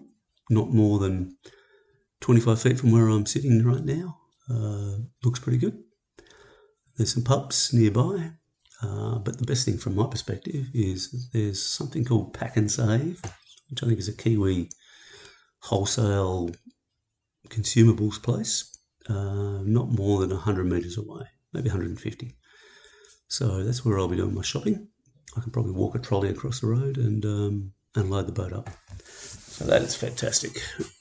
not 0.51 0.69
more 0.69 1.00
than 1.00 1.35
25 2.21 2.62
feet 2.62 2.79
from 2.79 2.91
where 2.91 3.07
I'm 3.07 3.25
sitting 3.25 3.65
right 3.65 3.83
now. 3.83 4.19
Uh, 4.47 4.97
looks 5.24 5.39
pretty 5.39 5.57
good. 5.57 5.81
There's 6.95 7.13
some 7.13 7.24
pubs 7.24 7.74
nearby, 7.74 8.31
uh, 8.83 9.17
but 9.17 9.39
the 9.39 9.45
best 9.45 9.65
thing 9.65 9.79
from 9.79 9.95
my 9.95 10.05
perspective 10.05 10.67
is 10.75 11.29
there's 11.33 11.62
something 11.62 12.05
called 12.05 12.35
PAK'nSAVE, 12.35 13.25
which 13.71 13.81
I 13.83 13.88
think 13.88 13.97
is 13.97 14.07
a 14.07 14.13
Kiwi 14.13 14.69
wholesale 15.62 16.51
consumables 17.50 18.21
place, 18.21 18.77
uh, 19.09 19.62
not 19.63 19.89
more 19.89 20.19
than 20.19 20.29
100 20.29 20.63
metres 20.65 21.00
away, 21.00 21.25
maybe 21.53 21.69
150. 21.69 22.35
So 23.27 23.63
that's 23.63 23.84
where 23.84 24.00
I'll 24.00 24.08
be 24.08 24.17
doing 24.17 24.36
my 24.36 24.41
shopping. 24.41 24.88
I 25.38 25.41
can 25.41 25.51
probably 25.51 25.74
walk 25.74 25.96
a 25.96 26.00
trolley 26.00 26.29
across 26.29 26.62
the 26.62 26.67
road 26.67 26.98
and 26.98 27.25
um, 27.25 27.74
and 27.96 28.10
load 28.10 28.27
the 28.27 28.32
boat 28.32 28.53
up. 28.53 28.70
So 29.03 29.65
that 29.65 29.82
is 29.82 29.96
fantastic. 29.96 30.51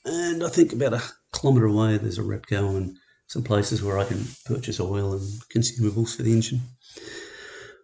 And 0.04 0.44
I 0.44 0.48
think 0.48 0.72
about 0.72 0.94
a 0.94 1.02
kilometre 1.32 1.66
away, 1.66 1.98
there's 1.98 2.18
a 2.18 2.22
Repco 2.22 2.76
and 2.76 2.96
some 3.26 3.42
places 3.42 3.82
where 3.82 3.98
I 3.98 4.04
can 4.04 4.24
purchase 4.44 4.78
oil 4.78 5.12
and 5.14 5.22
consumables 5.52 6.16
for 6.16 6.22
the 6.22 6.32
engine. 6.32 6.60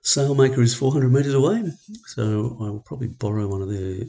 Sailmaker 0.05 0.59
is 0.59 0.75
400 0.75 1.13
metres 1.13 1.35
away, 1.35 1.65
so 2.07 2.57
I 2.61 2.71
will 2.71 2.85
probably 2.87 3.09
borrow 3.09 3.49
one 3.49 3.63
of 3.63 3.69
their 3.69 4.05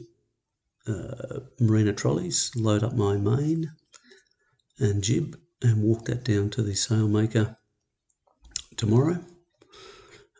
uh, 0.86 1.40
marina 1.60 1.92
trolleys, 1.92 2.50
load 2.56 2.82
up 2.82 2.94
my 2.94 3.16
main 3.16 3.72
and 4.78 5.02
jib, 5.02 5.38
and 5.62 5.82
walk 5.82 6.06
that 6.06 6.24
down 6.24 6.50
to 6.50 6.62
the 6.62 6.72
Sailmaker 6.72 7.56
tomorrow. 8.76 9.22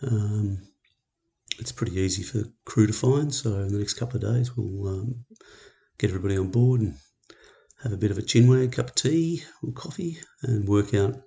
Um, 0.03 0.63
it's 1.59 1.73
pretty 1.73 1.99
easy 2.01 2.23
for 2.23 2.39
the 2.39 2.53
crew 2.65 2.87
to 2.87 2.93
find, 2.93 3.33
so 3.33 3.51
in 3.61 3.73
the 3.73 3.79
next 3.79 3.95
couple 3.95 4.17
of 4.17 4.35
days 4.35 4.57
we'll 4.57 4.89
um, 4.89 5.25
get 5.99 6.11
everybody 6.11 6.37
on 6.37 6.51
board 6.51 6.81
and 6.81 6.95
have 7.83 7.93
a 7.93 7.97
bit 7.97 8.11
of 8.11 8.19
a 8.19 8.23
chinwag, 8.23 8.73
cup 8.73 8.91
of 8.91 8.95
tea 8.95 9.43
or 9.63 9.73
coffee, 9.73 10.19
and 10.43 10.69
work 10.69 10.95
out 10.95 11.23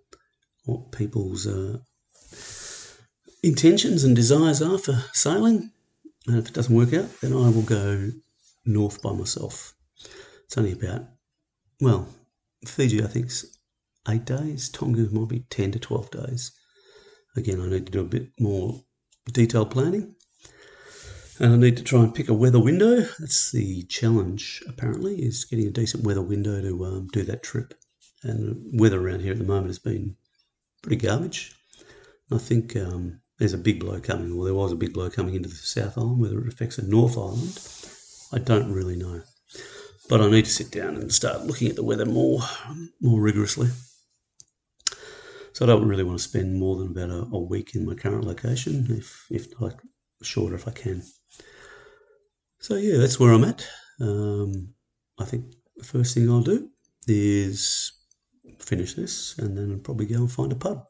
what 0.65 0.91
people's 0.91 1.45
uh, 1.47 1.77
intentions 3.43 4.03
and 4.03 4.15
desires 4.15 4.61
are 4.61 4.77
for 4.77 5.03
sailing. 5.13 5.71
And 6.27 6.37
if 6.39 6.47
it 6.47 6.53
doesn't 6.53 6.75
work 6.75 6.93
out, 6.93 7.09
then 7.21 7.33
I 7.33 7.49
will 7.49 7.61
go 7.61 8.09
north 8.65 9.01
by 9.01 9.11
myself. 9.13 9.73
It's 10.45 10.57
only 10.57 10.71
about, 10.71 11.03
well, 11.79 12.07
Fiji, 12.65 13.03
I 13.03 13.07
think, 13.07 13.27
is 13.27 13.57
eight 14.09 14.25
days. 14.25 14.69
Tonga 14.69 15.07
might 15.11 15.29
be 15.29 15.41
10 15.49 15.71
to 15.73 15.79
12 15.79 16.11
days. 16.11 16.51
Again, 17.35 17.61
I 17.61 17.67
need 17.67 17.85
to 17.87 17.91
do 17.91 18.01
a 18.01 18.05
bit 18.05 18.31
more 18.39 18.83
detailed 19.31 19.71
planning. 19.71 20.15
And 21.39 21.53
I 21.53 21.57
need 21.57 21.77
to 21.77 21.83
try 21.83 21.99
and 21.99 22.15
pick 22.15 22.29
a 22.29 22.33
weather 22.33 22.59
window. 22.59 23.01
That's 23.19 23.51
the 23.51 23.83
challenge, 23.83 24.63
apparently, 24.67 25.21
is 25.21 25.43
getting 25.43 25.67
a 25.67 25.71
decent 25.71 26.03
weather 26.03 26.21
window 26.21 26.61
to 26.61 26.85
um, 26.85 27.07
do 27.11 27.23
that 27.23 27.43
trip. 27.43 27.73
And 28.23 28.79
weather 28.79 29.05
around 29.05 29.19
here 29.19 29.33
at 29.33 29.37
the 29.37 29.43
moment 29.43 29.67
has 29.67 29.79
been 29.79 30.15
pretty 30.81 30.95
garbage. 30.95 31.53
I 32.31 32.37
think 32.37 32.75
um, 32.77 33.19
there's 33.37 33.53
a 33.53 33.57
big 33.57 33.81
blow 33.81 33.99
coming, 33.99 34.31
or 34.31 34.45
there 34.45 34.53
was 34.53 34.71
a 34.71 34.77
big 34.77 34.93
blow 34.93 35.09
coming 35.09 35.35
into 35.35 35.49
the 35.49 35.55
South 35.55 35.97
Island. 35.97 36.21
Whether 36.21 36.39
it 36.39 36.53
affects 36.53 36.77
the 36.77 36.83
North 36.83 37.17
Island, 37.17 37.59
I 38.31 38.39
don't 38.39 38.71
really 38.71 38.95
know. 38.95 39.21
But 40.07 40.21
I 40.21 40.29
need 40.29 40.45
to 40.45 40.51
sit 40.51 40.71
down 40.71 40.95
and 40.95 41.11
start 41.11 41.45
looking 41.45 41.67
at 41.67 41.75
the 41.75 41.83
weather 41.83 42.05
more, 42.05 42.39
more 43.01 43.19
rigorously. 43.19 43.69
So 45.55 45.63
I 45.63 45.69
don't 45.69 45.87
really 45.87 46.03
want 46.03 46.19
to 46.19 46.23
spend 46.23 46.59
more 46.59 46.75
than 46.75 46.91
about 46.91 47.09
a, 47.09 47.29
a 47.31 47.39
week 47.39 47.75
in 47.75 47.85
my 47.85 47.95
current 47.95 48.25
location, 48.25 48.87
if 48.89 49.25
if 49.31 49.57
not 49.61 49.79
shorter 50.21 50.55
if 50.55 50.67
I 50.67 50.71
can. 50.71 51.01
So 52.59 52.75
yeah, 52.75 52.97
that's 52.97 53.21
where 53.21 53.31
I'm 53.31 53.45
at. 53.45 53.65
Um, 54.01 54.73
I 55.17 55.23
think 55.23 55.55
the 55.77 55.85
first 55.85 56.13
thing 56.13 56.29
I'll 56.29 56.41
do 56.41 56.69
is 57.07 57.93
finish 58.59 58.95
this, 58.95 59.37
and 59.37 59.57
then 59.57 59.71
I'll 59.71 59.77
probably 59.77 60.07
go 60.07 60.17
and 60.17 60.29
find 60.29 60.51
a 60.51 60.55
pub, 60.55 60.83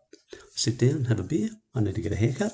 sit 0.55 0.79
down, 0.79 1.05
have 1.05 1.19
a 1.19 1.24
beer. 1.24 1.50
I 1.75 1.81
need 1.81 1.93
to 1.93 2.01
get 2.01 2.13
a 2.13 2.15
haircut. 2.15 2.53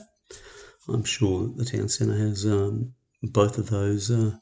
I'm 0.90 1.06
sure 1.06 1.48
the 1.56 1.64
town 1.64 1.88
centre 1.88 2.18
has 2.18 2.46
um, 2.46 2.94
both 3.24 3.58
of 3.58 3.70
those 3.70 4.12
uh, 4.12 4.36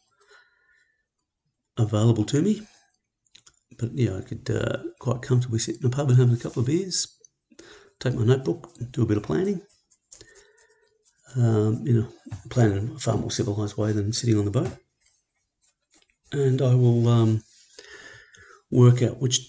available 1.77 2.25
to 2.25 2.41
me. 2.41 2.61
But 3.77 3.91
yeah, 3.93 4.17
I 4.17 4.21
could 4.21 4.49
uh, 4.49 4.77
quite 4.99 5.21
comfortably 5.21 5.59
sit 5.59 5.79
in 5.79 5.85
a 5.85 5.89
pub 5.91 6.09
and 6.09 6.17
have 6.17 6.33
a 6.33 6.37
couple 6.37 6.61
of 6.61 6.65
beers, 6.65 7.18
take 7.99 8.15
my 8.15 8.23
notebook, 8.23 8.71
do 8.91 9.03
a 9.03 9.05
bit 9.05 9.17
of 9.17 9.23
planning, 9.23 9.61
um, 11.35 11.85
you 11.85 11.93
know, 11.93 12.07
planning 12.49 12.77
in 12.77 12.95
a 12.95 12.99
far 12.99 13.17
more 13.17 13.31
civilized 13.31 13.77
way 13.77 13.91
than 13.91 14.13
sitting 14.13 14.37
on 14.37 14.45
the 14.45 14.51
boat. 14.51 14.71
And 16.31 16.61
I 16.61 16.75
will 16.75 17.07
um, 17.07 17.43
work 18.71 19.01
out 19.01 19.19
which 19.19 19.39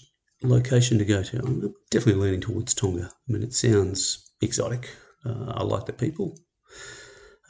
location 0.43 0.97
to 0.97 1.05
go 1.05 1.23
to. 1.23 1.39
I'm 1.39 1.73
definitely 1.89 2.21
leaning 2.21 2.41
towards 2.41 2.73
Tonga. 2.73 3.09
I 3.11 3.31
mean, 3.31 3.43
it 3.43 3.53
sounds 3.53 4.31
exotic. 4.41 4.89
Uh, 5.25 5.53
I 5.55 5.63
like 5.63 5.85
the 5.85 5.93
people. 5.93 6.37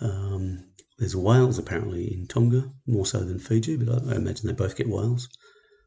Um, 0.01 0.71
there's 0.97 1.15
whales 1.15 1.57
apparently 1.57 2.13
in 2.13 2.27
Tonga, 2.27 2.69
more 2.85 3.05
so 3.05 3.19
than 3.19 3.39
Fiji, 3.39 3.77
but 3.77 4.03
I, 4.03 4.13
I, 4.13 4.15
imagine 4.17 4.47
they 4.47 4.53
both 4.53 4.75
get 4.75 4.89
whales. 4.89 5.29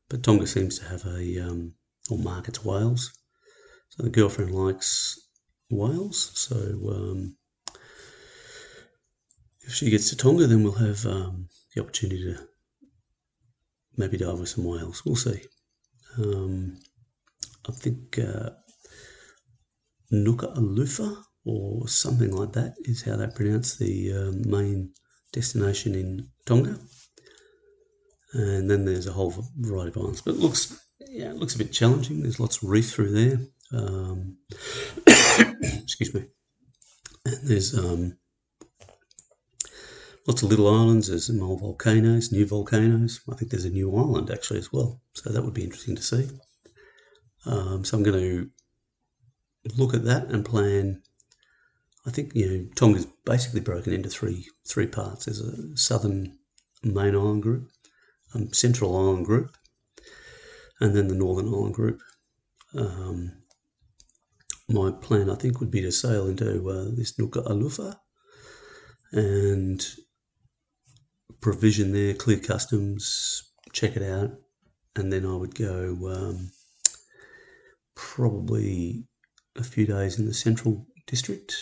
But 0.09 0.23
Tonga 0.23 0.47
seems 0.47 0.79
to 0.79 0.87
have 0.87 1.05
a, 1.07 1.41
um, 1.41 1.75
or 2.11 2.19
markets 2.19 2.65
whales. 2.65 3.13
So 3.97 4.03
the 4.03 4.11
girlfriend 4.11 4.51
likes 4.51 5.21
whales. 5.71 6.33
So 6.35 6.57
um, 6.57 7.37
if 9.61 9.73
she 9.73 9.89
gets 9.89 10.11
to 10.11 10.17
Tonga, 10.17 10.49
then 10.49 10.65
we'll 10.65 10.73
have 10.73 11.07
um, 11.07 11.49
the 11.73 11.81
opportunity 11.81 12.25
to 12.25 12.41
maybe 13.97 14.17
dive 14.17 14.41
with 14.41 14.49
some 14.49 14.65
whales. 14.65 15.05
We'll 15.07 15.15
see. 15.15 15.43
Um, 16.19 16.81
I 17.69 17.73
think 17.73 18.19
uh, 18.19 18.51
Nuku'alofa 20.13 21.17
or 21.45 21.87
something 21.87 22.33
like 22.35 22.53
that 22.55 22.75
is 22.81 23.03
how 23.03 23.15
they 23.15 23.29
pronounce 23.29 23.77
the 23.77 24.13
um, 24.13 24.43
main 24.51 24.93
destination 25.33 25.95
in 25.95 26.29
Tonga. 26.47 26.81
And 28.33 28.69
then 28.69 28.85
there's 28.85 29.07
a 29.07 29.13
whole 29.13 29.33
variety 29.57 29.91
of 29.91 29.99
islands, 29.99 30.21
but 30.21 30.35
it 30.35 30.41
looks 30.41 30.77
yeah, 31.15 31.31
it 31.31 31.37
looks 31.37 31.55
a 31.55 31.59
bit 31.59 31.73
challenging. 31.73 32.23
There's 32.23 32.41
lots 32.41 32.57
of 32.57 32.69
reef 32.69 32.91
through 32.91 33.13
there. 33.13 33.39
Um, 33.73 34.37
excuse 35.07 36.13
me. 36.13 36.25
And 37.25 37.39
there's 37.45 37.79
um, 37.79 38.19
lots 40.27 40.43
of 40.43 40.49
little 40.51 40.69
islands. 40.69 41.07
There's 41.07 41.29
some 41.29 41.41
old 41.41 41.61
volcanoes, 41.61 42.33
new 42.33 42.45
volcanoes. 42.45 43.21
I 43.31 43.37
think 43.37 43.53
there's 43.53 43.65
a 43.65 43.71
new 43.71 43.95
island 43.97 44.29
actually 44.29 44.59
as 44.59 44.73
well. 44.73 45.01
So 45.13 45.31
that 45.31 45.45
would 45.45 45.55
be 45.55 45.63
interesting 45.63 45.95
to 45.95 46.03
see. 46.03 46.29
Um, 47.47 47.85
so 47.85 47.97
I'm 47.97 48.03
going 48.03 48.21
to 48.21 48.51
look 49.77 49.95
at 49.95 50.05
that 50.07 50.27
and 50.31 50.45
plan. 50.45 51.01
I 52.07 52.11
think 52.11 52.35
you 52.35 52.51
know 52.51 52.67
Tonga's 52.75 53.07
basically 53.25 53.61
broken 53.61 53.93
into 53.93 54.09
three 54.09 54.49
three 54.67 54.89
parts. 54.89 55.27
There's 55.27 55.41
a 55.41 55.77
southern 55.77 56.39
main 56.83 57.15
island 57.15 57.45
group, 57.45 57.71
a 58.35 58.39
um, 58.39 58.53
central 58.53 58.97
island 58.97 59.27
group, 59.27 59.57
and 60.81 60.95
then 60.95 61.09
the 61.09 61.15
northern 61.15 61.49
island 61.49 61.75
group. 61.75 62.01
Um, 62.77 63.33
my 64.69 64.91
plan, 64.91 65.31
I 65.31 65.35
think, 65.35 65.61
would 65.61 65.71
be 65.71 65.83
to 65.83 65.93
sail 65.93 66.27
into 66.27 66.69
uh, 66.69 66.87
this 66.97 67.13
Alufa 67.13 67.97
and 69.13 69.87
provision 71.41 71.93
there, 71.93 72.15
clear 72.15 72.39
customs, 72.39 73.53
check 73.73 73.97
it 73.97 74.03
out, 74.03 74.31
and 74.97 75.13
then 75.13 75.27
I 75.27 75.37
would 75.37 75.55
go 75.55 75.97
um, 76.09 76.51
probably 77.95 79.05
a 79.57 79.63
few 79.63 79.87
days 79.87 80.19
in 80.19 80.27
the 80.27 80.35
central 80.35 80.87
district 81.07 81.55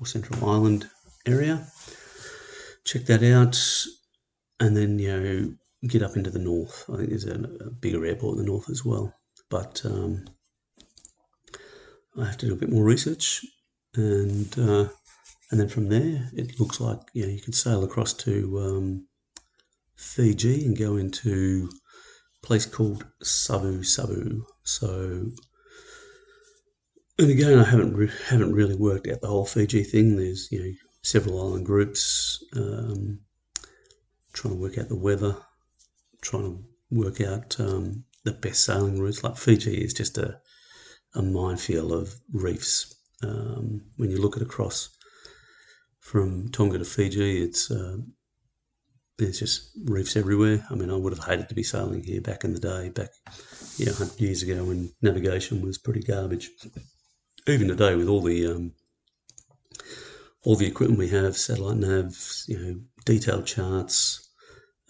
or 0.00 0.06
central 0.06 0.48
island 0.48 0.88
area, 1.26 1.66
check 2.84 3.04
that 3.04 3.22
out, 3.22 3.58
and 4.60 4.76
then 4.76 4.98
you 4.98 5.20
know 5.20 5.54
get 5.86 6.02
up 6.02 6.16
into 6.16 6.30
the 6.30 6.38
north. 6.38 6.84
I 6.92 6.96
think 6.96 7.10
there's 7.10 7.26
a, 7.26 7.34
a 7.34 7.70
bigger 7.70 8.04
airport 8.04 8.38
in 8.38 8.44
the 8.44 8.50
north 8.50 8.70
as 8.70 8.84
well. 8.84 9.12
but 9.48 9.82
um, 9.84 10.24
I 12.18 12.24
have 12.24 12.38
to 12.38 12.46
do 12.46 12.52
a 12.54 12.56
bit 12.56 12.70
more 12.70 12.84
research, 12.84 13.44
and 13.94 14.58
uh, 14.58 14.88
and 15.50 15.60
then 15.60 15.68
from 15.68 15.88
there 15.88 16.30
it 16.34 16.58
looks 16.58 16.80
like 16.80 17.00
you 17.12 17.22
know 17.22 17.32
you 17.32 17.40
could 17.40 17.54
sail 17.54 17.84
across 17.84 18.14
to 18.14 18.58
um, 18.58 19.06
Fiji 19.96 20.64
and 20.64 20.78
go 20.78 20.96
into 20.96 21.70
a 22.42 22.46
place 22.46 22.64
called 22.66 23.06
Savusavu. 23.22 24.42
So, 24.64 25.30
and 27.18 27.30
again, 27.30 27.58
I 27.58 27.64
haven't 27.64 27.94
re- 27.94 28.10
haven't 28.26 28.54
really 28.54 28.76
worked 28.76 29.08
out 29.08 29.20
the 29.20 29.28
whole 29.28 29.46
Fiji 29.46 29.84
thing. 29.84 30.16
There's 30.16 30.50
you 30.50 30.60
know 30.60 30.72
several 31.02 31.40
island 31.40 31.66
groups 31.66 32.42
um, 32.56 33.20
trying 34.32 34.54
to 34.54 34.60
work 34.60 34.78
out 34.78 34.88
the 34.88 34.96
weather, 34.96 35.36
trying 36.26 36.44
to 36.44 36.64
work 36.90 37.20
out 37.20 37.58
um, 37.60 38.04
the 38.24 38.32
best 38.32 38.64
sailing 38.64 39.00
routes. 39.00 39.22
Like 39.22 39.36
Fiji 39.36 39.82
is 39.82 39.94
just 39.94 40.18
a 40.18 40.40
a 41.14 41.22
minefield 41.22 41.92
of 41.92 42.14
reefs. 42.32 42.94
Um, 43.22 43.80
when 43.96 44.10
you 44.10 44.20
look 44.20 44.36
at 44.36 44.42
across 44.42 44.90
from 46.00 46.50
Tonga 46.50 46.78
to 46.78 46.84
Fiji, 46.84 47.42
it's 47.42 47.70
uh, 47.70 47.96
there's 49.16 49.38
just 49.38 49.70
reefs 49.84 50.16
everywhere. 50.16 50.66
I 50.70 50.74
mean, 50.74 50.90
I 50.90 50.96
would 50.96 51.16
have 51.16 51.24
hated 51.24 51.48
to 51.48 51.54
be 51.54 51.62
sailing 51.62 52.02
here 52.02 52.20
back 52.20 52.44
in 52.44 52.52
the 52.52 52.60
day, 52.60 52.90
back 52.90 53.08
you 53.78 53.86
know, 53.86 53.92
100 53.92 54.20
years 54.20 54.42
ago 54.42 54.64
when 54.64 54.92
navigation 55.00 55.62
was 55.62 55.78
pretty 55.78 56.00
garbage. 56.00 56.50
Even 57.46 57.68
today, 57.68 57.94
with 57.94 58.08
all 58.08 58.20
the 58.20 58.46
um, 58.46 58.72
all 60.42 60.56
the 60.56 60.66
equipment 60.66 60.98
we 60.98 61.08
have, 61.08 61.36
satellite 61.36 61.78
navs, 61.78 62.46
you 62.46 62.58
know, 62.58 62.80
detailed 63.06 63.46
charts, 63.46 64.28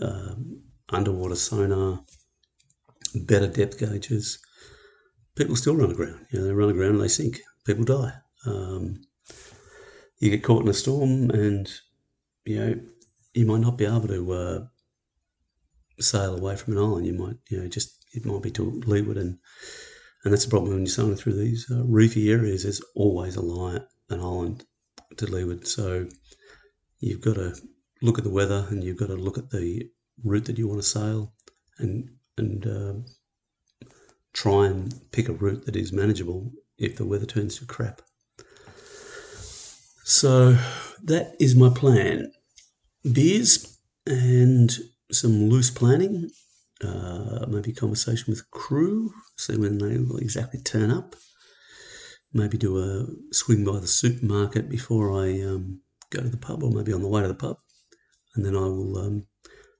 um, 0.00 0.62
underwater 0.90 1.34
sonar, 1.34 2.00
better 3.14 3.48
depth 3.48 3.78
gauges, 3.78 4.38
people 5.36 5.56
still 5.56 5.76
run 5.76 5.90
aground. 5.90 6.26
You 6.30 6.40
know, 6.40 6.46
they 6.46 6.52
run 6.52 6.70
aground 6.70 6.94
and 6.94 7.02
they 7.02 7.08
sink. 7.08 7.40
People 7.64 7.84
die. 7.84 8.12
Um, 8.46 9.02
you 10.18 10.30
get 10.30 10.44
caught 10.44 10.62
in 10.62 10.68
a 10.68 10.74
storm, 10.74 11.30
and 11.30 11.70
you 12.44 12.58
know 12.58 12.80
you 13.34 13.46
might 13.46 13.60
not 13.60 13.76
be 13.76 13.84
able 13.84 14.08
to 14.08 14.32
uh, 14.32 14.60
sail 16.00 16.36
away 16.36 16.56
from 16.56 16.76
an 16.76 16.82
island. 16.82 17.06
You 17.06 17.14
might, 17.14 17.36
you 17.50 17.60
know, 17.60 17.68
just 17.68 18.04
it 18.14 18.24
might 18.24 18.42
be 18.42 18.50
to 18.52 18.80
leeward, 18.86 19.18
and 19.18 19.38
and 20.24 20.32
that's 20.32 20.44
the 20.44 20.50
problem 20.50 20.72
when 20.72 20.80
you're 20.80 20.88
sailing 20.88 21.16
through 21.16 21.34
these 21.34 21.66
uh, 21.70 21.84
reefy 21.84 22.30
areas. 22.30 22.62
There's 22.62 22.80
always 22.94 23.36
a 23.36 23.42
line, 23.42 23.84
an 24.10 24.20
island 24.20 24.64
to 25.18 25.26
leeward, 25.26 25.66
so 25.66 26.06
you've 27.00 27.20
got 27.20 27.34
to 27.34 27.54
look 28.00 28.18
at 28.18 28.24
the 28.24 28.30
weather, 28.30 28.66
and 28.70 28.82
you've 28.82 28.98
got 28.98 29.08
to 29.08 29.16
look 29.16 29.38
at 29.38 29.50
the 29.50 29.90
route 30.24 30.46
that 30.46 30.58
you 30.58 30.68
want 30.68 30.80
to 30.82 30.88
sail, 30.88 31.32
and 31.78 32.10
and 32.38 32.66
uh, 32.66 32.94
try 34.32 34.66
and 34.66 34.94
pick 35.12 35.28
a 35.28 35.32
route 35.32 35.64
that 35.66 35.76
is 35.76 35.92
manageable 35.92 36.52
if 36.78 36.96
the 36.96 37.06
weather 37.06 37.26
turns 37.26 37.58
to 37.58 37.64
crap. 37.64 38.02
So 40.04 40.56
that 41.04 41.34
is 41.40 41.56
my 41.56 41.70
plan. 41.70 42.30
Beers 43.10 43.78
and 44.06 44.70
some 45.10 45.48
loose 45.48 45.70
planning, 45.70 46.30
uh, 46.84 47.46
maybe 47.48 47.72
conversation 47.72 48.26
with 48.28 48.50
crew, 48.50 49.12
see 49.36 49.56
when 49.56 49.78
they 49.78 49.98
will 49.98 50.18
exactly 50.18 50.60
turn 50.60 50.90
up. 50.90 51.16
Maybe 52.32 52.58
do 52.58 52.78
a 52.78 53.06
swing 53.32 53.64
by 53.64 53.80
the 53.80 53.86
supermarket 53.86 54.68
before 54.68 55.12
I 55.12 55.40
um, 55.42 55.80
go 56.10 56.20
to 56.20 56.28
the 56.28 56.36
pub, 56.36 56.62
or 56.62 56.70
maybe 56.70 56.92
on 56.92 57.00
the 57.00 57.08
way 57.08 57.22
to 57.22 57.28
the 57.28 57.34
pub, 57.34 57.56
and 58.34 58.44
then 58.44 58.54
I 58.54 58.60
will 58.60 58.98
um, 58.98 59.26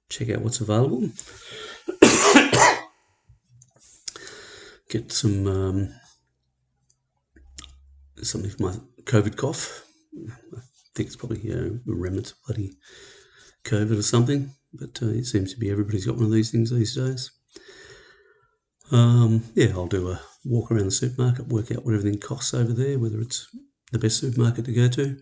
check 0.09 0.29
out 0.29 0.41
what's 0.41 0.61
available 0.61 1.09
get 4.89 5.11
some 5.11 5.47
um, 5.47 5.89
something 8.23 8.49
for 8.51 8.63
my 8.63 8.75
COVID 9.03 9.35
cough. 9.35 9.85
I 10.15 10.61
think 10.95 11.07
it's 11.07 11.15
probably 11.15 11.39
you 11.39 11.55
know, 11.55 11.79
remnants 11.85 12.31
of 12.31 12.37
bloody 12.47 12.73
COVID 13.63 13.99
or 13.99 14.03
something, 14.03 14.51
but 14.73 15.01
uh, 15.01 15.07
it 15.07 15.25
seems 15.25 15.53
to 15.53 15.59
be 15.59 15.69
everybody's 15.69 16.05
got 16.05 16.15
one 16.15 16.25
of 16.25 16.31
these 16.31 16.51
things 16.51 16.71
these 16.71 16.95
days. 16.95 17.31
Um, 18.91 19.43
yeah, 19.53 19.71
I'll 19.73 19.87
do 19.87 20.09
a 20.09 20.21
walk 20.45 20.71
around 20.71 20.85
the 20.85 20.91
supermarket, 20.91 21.47
work 21.47 21.71
out 21.71 21.85
what 21.85 21.93
everything 21.93 22.19
costs 22.19 22.53
over 22.53 22.71
there, 22.71 22.97
whether 22.97 23.19
it's 23.19 23.47
the 23.91 23.99
best 23.99 24.19
supermarket 24.19 24.65
to 24.65 24.73
go 24.73 24.87
to. 24.87 25.17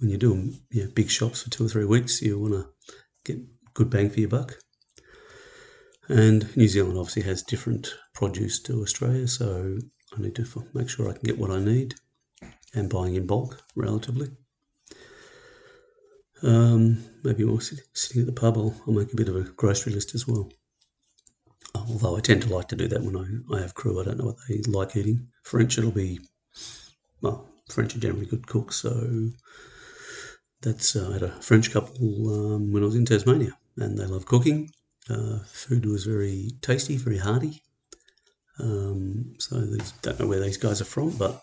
When 0.00 0.10
you're 0.10 0.18
doing 0.18 0.60
you 0.70 0.84
know, 0.84 0.90
big 0.94 1.10
shops 1.10 1.42
for 1.42 1.50
two 1.50 1.66
or 1.66 1.68
three 1.68 1.84
weeks, 1.84 2.20
you 2.22 2.38
want 2.38 2.54
to 2.54 2.66
get 3.24 3.38
good 3.74 3.90
bang 3.90 4.10
for 4.10 4.20
your 4.20 4.28
buck. 4.28 4.58
And 6.08 6.54
New 6.56 6.68
Zealand 6.68 6.98
obviously 6.98 7.22
has 7.22 7.42
different 7.42 7.94
produce 8.14 8.60
to 8.62 8.82
Australia, 8.82 9.28
so 9.28 9.78
I 10.16 10.20
need 10.20 10.34
to 10.36 10.68
make 10.74 10.88
sure 10.88 11.08
I 11.08 11.12
can 11.12 11.22
get 11.22 11.38
what 11.38 11.50
I 11.50 11.60
need 11.60 11.94
and 12.74 12.90
buying 12.90 13.14
in 13.14 13.26
bulk 13.26 13.62
relatively. 13.76 14.30
Um, 16.42 17.04
maybe 17.22 17.44
while 17.44 17.60
sitting 17.60 18.22
at 18.22 18.26
the 18.26 18.32
pub, 18.32 18.56
I'll, 18.56 18.74
I'll, 18.86 18.94
make 18.94 19.12
a 19.12 19.16
bit 19.16 19.28
of 19.28 19.36
a 19.36 19.42
grocery 19.42 19.92
list 19.92 20.14
as 20.14 20.26
well. 20.26 20.50
Although 21.74 22.16
I 22.16 22.20
tend 22.20 22.42
to 22.42 22.54
like 22.54 22.68
to 22.68 22.76
do 22.76 22.88
that 22.88 23.02
when 23.02 23.16
I, 23.16 23.56
I 23.56 23.60
have 23.60 23.74
crew. 23.74 24.00
I 24.00 24.04
don't 24.04 24.18
know 24.18 24.26
what 24.26 24.36
they 24.48 24.60
like 24.66 24.96
eating. 24.96 25.28
French, 25.42 25.78
it'll 25.78 25.90
be, 25.90 26.18
well, 27.20 27.46
French 27.68 27.94
are 27.94 28.00
generally 28.00 28.26
good 28.26 28.46
cooks, 28.46 28.76
so 28.76 29.30
that's, 30.62 30.96
uh, 30.96 31.10
I 31.10 31.12
had 31.14 31.22
a 31.22 31.42
French 31.42 31.70
couple 31.70 32.54
um, 32.54 32.72
when 32.72 32.82
I 32.82 32.86
was 32.86 32.96
in 32.96 33.04
Tasmania, 33.04 33.56
and 33.76 33.98
they 33.98 34.06
love 34.06 34.26
cooking. 34.26 34.70
Uh, 35.08 35.38
food 35.46 35.86
was 35.86 36.04
very 36.04 36.50
tasty, 36.60 36.96
very 36.96 37.18
hearty. 37.18 37.62
Um, 38.58 39.34
so 39.38 39.60
these, 39.60 39.92
don't 40.02 40.20
know 40.20 40.26
where 40.26 40.40
these 40.40 40.58
guys 40.58 40.80
are 40.80 40.86
from, 40.86 41.10
but 41.16 41.42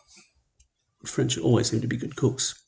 French 1.06 1.38
always 1.38 1.70
seem 1.70 1.82
to 1.82 1.88
be 1.88 1.98
good 1.98 2.16
cooks. 2.16 2.63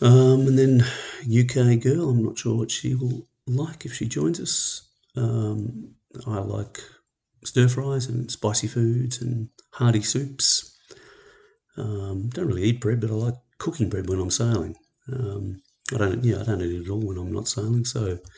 Um, 0.00 0.46
and 0.46 0.58
then 0.58 0.84
UK 1.26 1.80
girl, 1.82 2.10
I'm 2.10 2.22
not 2.22 2.38
sure 2.38 2.56
what 2.56 2.70
she 2.70 2.94
will 2.94 3.26
like 3.46 3.84
if 3.84 3.94
she 3.94 4.06
joins 4.06 4.40
us. 4.40 4.88
Um, 5.16 5.94
I 6.26 6.38
like 6.38 6.80
stir 7.44 7.68
fries 7.68 8.06
and 8.06 8.30
spicy 8.30 8.68
foods 8.68 9.20
and 9.20 9.48
hearty 9.70 10.02
soups. 10.02 10.76
Um, 11.76 12.28
don't 12.30 12.46
really 12.46 12.64
eat 12.64 12.80
bread, 12.80 13.00
but 13.00 13.10
I 13.10 13.14
like 13.14 13.34
cooking 13.58 13.88
bread 13.88 14.08
when 14.08 14.20
I'm 14.20 14.30
sailing. 14.30 14.76
Um, 15.12 15.62
I 15.94 15.98
don't, 15.98 16.24
yeah, 16.24 16.40
I 16.40 16.44
don't 16.44 16.60
eat 16.60 16.80
it 16.80 16.84
at 16.84 16.90
all 16.90 17.00
when 17.00 17.16
I'm 17.16 17.32
not 17.32 17.48
sailing, 17.48 17.84
so 17.84 18.04
it 18.06 18.28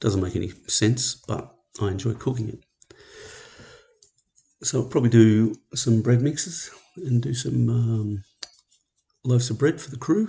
doesn't 0.00 0.22
make 0.22 0.36
any 0.36 0.52
sense, 0.66 1.14
but 1.26 1.54
I 1.80 1.88
enjoy 1.88 2.14
cooking 2.14 2.48
it. 2.48 2.64
So 4.62 4.80
I'll 4.80 4.88
probably 4.88 5.10
do 5.10 5.54
some 5.74 6.00
bread 6.00 6.22
mixes 6.22 6.70
and 6.96 7.22
do 7.22 7.34
some 7.34 7.68
um, 7.68 8.24
loaves 9.24 9.50
of 9.50 9.58
bread 9.58 9.80
for 9.80 9.90
the 9.90 9.98
crew. 9.98 10.28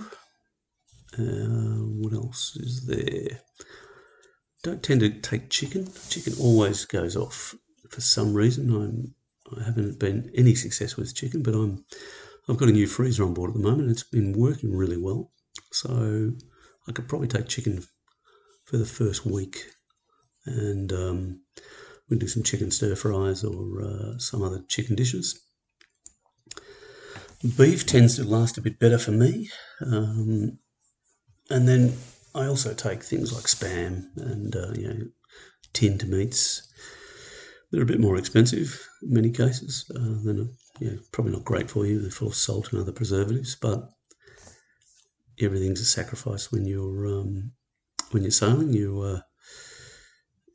Uh, 1.18 1.80
what 2.02 2.12
else 2.12 2.56
is 2.56 2.86
there? 2.86 3.40
Don't 4.62 4.82
tend 4.82 5.00
to 5.00 5.08
take 5.20 5.48
chicken. 5.48 5.88
Chicken 6.10 6.34
always 6.38 6.84
goes 6.84 7.16
off 7.16 7.54
for 7.88 8.00
some 8.00 8.34
reason. 8.34 8.70
I'm 8.74 9.14
I 9.56 9.62
haven't 9.62 10.00
been 10.00 10.30
any 10.34 10.54
success 10.54 10.96
with 10.96 11.14
chicken, 11.14 11.42
but 11.42 11.54
I'm 11.54 11.84
I've 12.48 12.56
got 12.56 12.68
a 12.68 12.72
new 12.72 12.86
freezer 12.86 13.24
on 13.24 13.32
board 13.32 13.50
at 13.50 13.56
the 13.56 13.62
moment. 13.62 13.90
It's 13.90 14.02
been 14.02 14.32
working 14.32 14.76
really 14.76 14.96
well, 14.96 15.30
so 15.72 16.32
I 16.88 16.92
could 16.92 17.08
probably 17.08 17.28
take 17.28 17.48
chicken 17.48 17.84
for 18.64 18.76
the 18.76 18.86
first 18.86 19.24
week, 19.26 19.64
and 20.44 20.92
um, 20.92 21.40
we 22.08 22.18
do 22.18 22.28
some 22.28 22.42
chicken 22.42 22.70
stir 22.70 22.94
fries 22.94 23.44
or 23.44 23.82
uh, 23.82 24.18
some 24.18 24.42
other 24.42 24.62
chicken 24.68 24.96
dishes. 24.96 25.40
Beef 27.56 27.86
tends 27.86 28.16
to 28.16 28.24
last 28.24 28.58
a 28.58 28.62
bit 28.62 28.78
better 28.78 28.98
for 28.98 29.12
me, 29.12 29.50
um, 29.84 30.58
and 31.50 31.68
then 31.68 31.96
I 32.34 32.46
also 32.46 32.74
take 32.74 33.02
things 33.02 33.32
like 33.32 33.44
spam 33.44 34.06
and 34.16 34.54
uh, 34.54 34.72
you 34.74 34.88
know 34.88 35.06
tinned 35.72 36.08
meats. 36.08 36.68
They're 37.70 37.82
a 37.82 37.86
bit 37.86 38.00
more 38.00 38.16
expensive 38.16 38.88
in 39.02 39.12
many 39.12 39.30
cases. 39.30 39.90
Uh, 39.94 40.22
they're 40.24 40.34
you 40.80 40.90
know, 40.92 40.98
probably 41.12 41.32
not 41.32 41.44
great 41.44 41.70
for 41.70 41.84
you. 41.84 42.00
They're 42.00 42.10
full 42.10 42.28
of 42.28 42.34
salt 42.34 42.72
and 42.72 42.80
other 42.80 42.92
preservatives, 42.92 43.56
but 43.56 43.90
everything's 45.40 45.80
a 45.80 45.84
sacrifice 45.84 46.50
when 46.50 46.64
you're 46.64 47.06
um, 47.06 47.52
when 48.10 48.22
you're 48.22 48.30
sailing, 48.30 48.72
you 48.72 49.00
uh, 49.00 49.20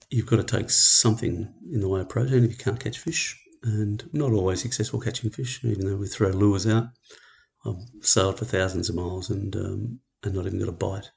you've 0.10 0.26
got 0.26 0.38
to 0.38 0.44
take 0.58 0.70
something 0.70 1.54
in 1.72 1.80
the 1.80 1.88
way 1.88 2.02
of 2.02 2.10
protein 2.10 2.44
if 2.44 2.52
you 2.52 2.58
can't 2.58 2.80
catch 2.80 3.00
fish, 3.00 3.40
and 3.64 4.04
not 4.14 4.32
always 4.32 4.62
successful 4.62 5.00
catching 5.00 5.30
fish. 5.30 5.64
Even 5.64 5.86
though 5.86 5.98
we 5.98 6.08
throw 6.08 6.30
lures 6.30 6.68
out, 6.68 6.88
I've 7.66 7.76
sailed 8.02 8.40
for 8.40 8.46
thousands 8.46 8.90
of 8.90 8.96
miles 8.96 9.30
and 9.30 9.56
um, 9.56 10.00
and 10.24 10.34
not 10.34 10.46
even 10.46 10.60
got 10.60 10.70
a 10.70 10.74
bite. 10.74 11.12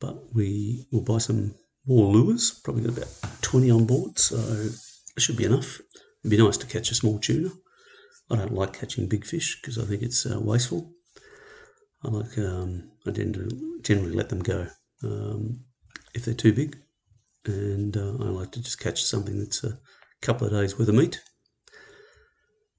But 0.00 0.34
we 0.34 0.86
will 0.92 1.02
buy 1.02 1.18
some 1.18 1.54
more 1.86 2.12
lures. 2.12 2.60
Probably 2.64 2.82
got 2.82 2.96
about 2.98 3.42
twenty 3.42 3.70
on 3.70 3.86
board, 3.86 4.18
so 4.18 4.36
it 4.36 5.20
should 5.20 5.36
be 5.36 5.44
enough. 5.44 5.80
It'd 6.22 6.30
be 6.30 6.42
nice 6.42 6.56
to 6.58 6.66
catch 6.66 6.90
a 6.90 6.94
small 6.94 7.18
tuna. 7.18 7.50
I 8.30 8.36
don't 8.36 8.54
like 8.54 8.72
catching 8.72 9.06
big 9.06 9.26
fish 9.26 9.60
because 9.60 9.78
I 9.78 9.84
think 9.84 10.02
it's 10.02 10.24
uh, 10.24 10.40
wasteful. 10.40 10.92
I 12.04 12.08
like 12.08 12.38
um, 12.38 12.90
I 13.06 13.10
tend 13.10 13.34
to 13.34 13.80
generally 13.82 14.14
let 14.14 14.28
them 14.28 14.40
go 14.40 14.66
um, 15.02 15.60
if 16.14 16.24
they're 16.24 16.34
too 16.34 16.52
big. 16.52 16.76
And 17.46 17.96
uh, 17.96 18.16
I 18.20 18.28
like 18.28 18.52
to 18.52 18.62
just 18.62 18.80
catch 18.80 19.02
something 19.02 19.38
that's 19.38 19.64
a 19.64 19.78
couple 20.22 20.46
of 20.46 20.52
days 20.52 20.78
worth 20.78 20.88
of 20.88 20.94
meat. 20.94 21.22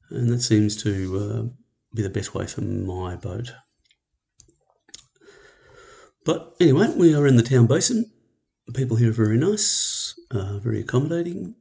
And 0.09 0.29
that 0.29 0.41
seems 0.41 0.81
to 0.83 1.17
uh, 1.19 1.43
be 1.93 2.01
the 2.01 2.09
best 2.09 2.33
way 2.33 2.47
for 2.47 2.61
my 2.61 3.15
boat. 3.15 3.53
But 6.23 6.55
anyway, 6.59 6.91
we 6.95 7.13
are 7.13 7.27
in 7.27 7.35
the 7.35 7.43
town 7.43 7.67
basin. 7.67 8.11
People 8.73 8.97
here 8.97 9.09
are 9.09 9.13
very 9.13 9.37
nice, 9.37 10.19
uh, 10.31 10.57
very 10.57 10.81
accommodating, 10.81 11.55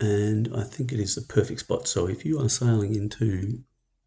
and 0.00 0.48
I 0.52 0.64
think 0.64 0.92
it 0.92 0.98
is 0.98 1.14
the 1.14 1.22
perfect 1.22 1.60
spot. 1.60 1.86
So 1.86 2.08
if 2.08 2.24
you 2.24 2.40
are 2.40 2.48
sailing 2.48 2.96
into 2.96 3.62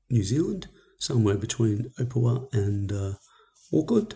New 0.09 0.23
Zealand, 0.23 0.67
somewhere 1.03 1.35
between 1.35 1.91
Opua 1.99 2.47
and 2.53 2.91
uh, 2.91 3.13
Auckland, 3.73 4.15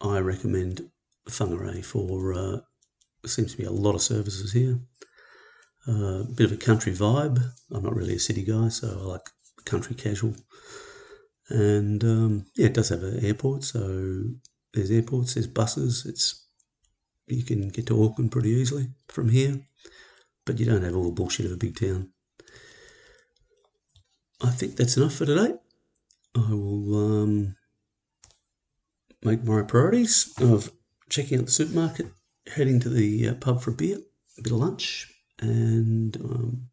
I 0.00 0.18
recommend 0.18 0.90
Whangarei 1.28 1.84
for. 1.84 2.32
Uh, 2.32 2.58
seems 3.26 3.52
to 3.52 3.58
be 3.58 3.64
a 3.64 3.70
lot 3.70 3.94
of 3.94 4.02
services 4.02 4.52
here. 4.52 4.78
A 5.88 5.90
uh, 5.90 6.22
bit 6.22 6.46
of 6.46 6.52
a 6.52 6.56
country 6.56 6.92
vibe. 6.92 7.42
I'm 7.72 7.82
not 7.82 7.96
really 7.96 8.14
a 8.14 8.20
city 8.20 8.44
guy, 8.44 8.68
so 8.68 8.88
I 8.88 9.04
like 9.04 9.28
country 9.64 9.94
casual. 9.96 10.34
And 11.48 12.02
um, 12.04 12.46
yeah, 12.56 12.66
it 12.66 12.74
does 12.74 12.88
have 12.88 13.02
an 13.02 13.24
airport, 13.24 13.64
so 13.64 14.22
there's 14.72 14.90
airports, 14.90 15.34
there's 15.34 15.46
buses. 15.46 16.06
It's 16.06 16.46
you 17.26 17.42
can 17.42 17.68
get 17.68 17.86
to 17.88 18.02
Auckland 18.02 18.32
pretty 18.32 18.50
easily 18.50 18.88
from 19.08 19.28
here, 19.28 19.60
but 20.44 20.58
you 20.58 20.66
don't 20.66 20.82
have 20.82 20.96
all 20.96 21.04
the 21.04 21.10
bullshit 21.10 21.46
of 21.46 21.52
a 21.52 21.56
big 21.56 21.78
town. 21.78 22.12
I 24.42 24.50
think 24.50 24.76
that's 24.76 24.96
enough 24.96 25.14
for 25.14 25.26
today. 25.26 25.54
I 26.34 26.50
will 26.50 27.22
um, 27.22 27.56
make 29.22 29.42
my 29.44 29.62
priorities 29.62 30.34
of 30.40 30.70
checking 31.08 31.38
out 31.38 31.46
the 31.46 31.52
supermarket, 31.52 32.06
heading 32.46 32.80
to 32.80 32.88
the 32.88 33.30
uh, 33.30 33.34
pub 33.34 33.62
for 33.62 33.70
a 33.70 33.74
beer, 33.74 33.98
a 34.38 34.42
bit 34.42 34.52
of 34.52 34.58
lunch, 34.58 35.10
and 35.40 36.16
um, 36.16 36.68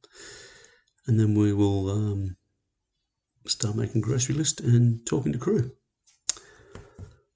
and 1.08 1.20
then 1.20 1.36
we 1.36 1.54
will 1.54 1.90
um, 1.90 2.36
start 3.46 3.76
making 3.76 4.02
grocery 4.02 4.36
list 4.36 4.60
and 4.60 5.06
talking 5.06 5.32
to 5.32 5.40
crew. 5.40 5.72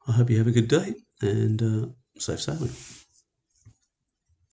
I 0.07 0.13
hope 0.13 0.29
you 0.29 0.37
have 0.37 0.47
a 0.47 0.51
good 0.51 0.67
day 0.67 0.95
and 1.21 1.61
uh, 1.61 1.87
safe 2.17 2.41
sailing. 2.41 2.71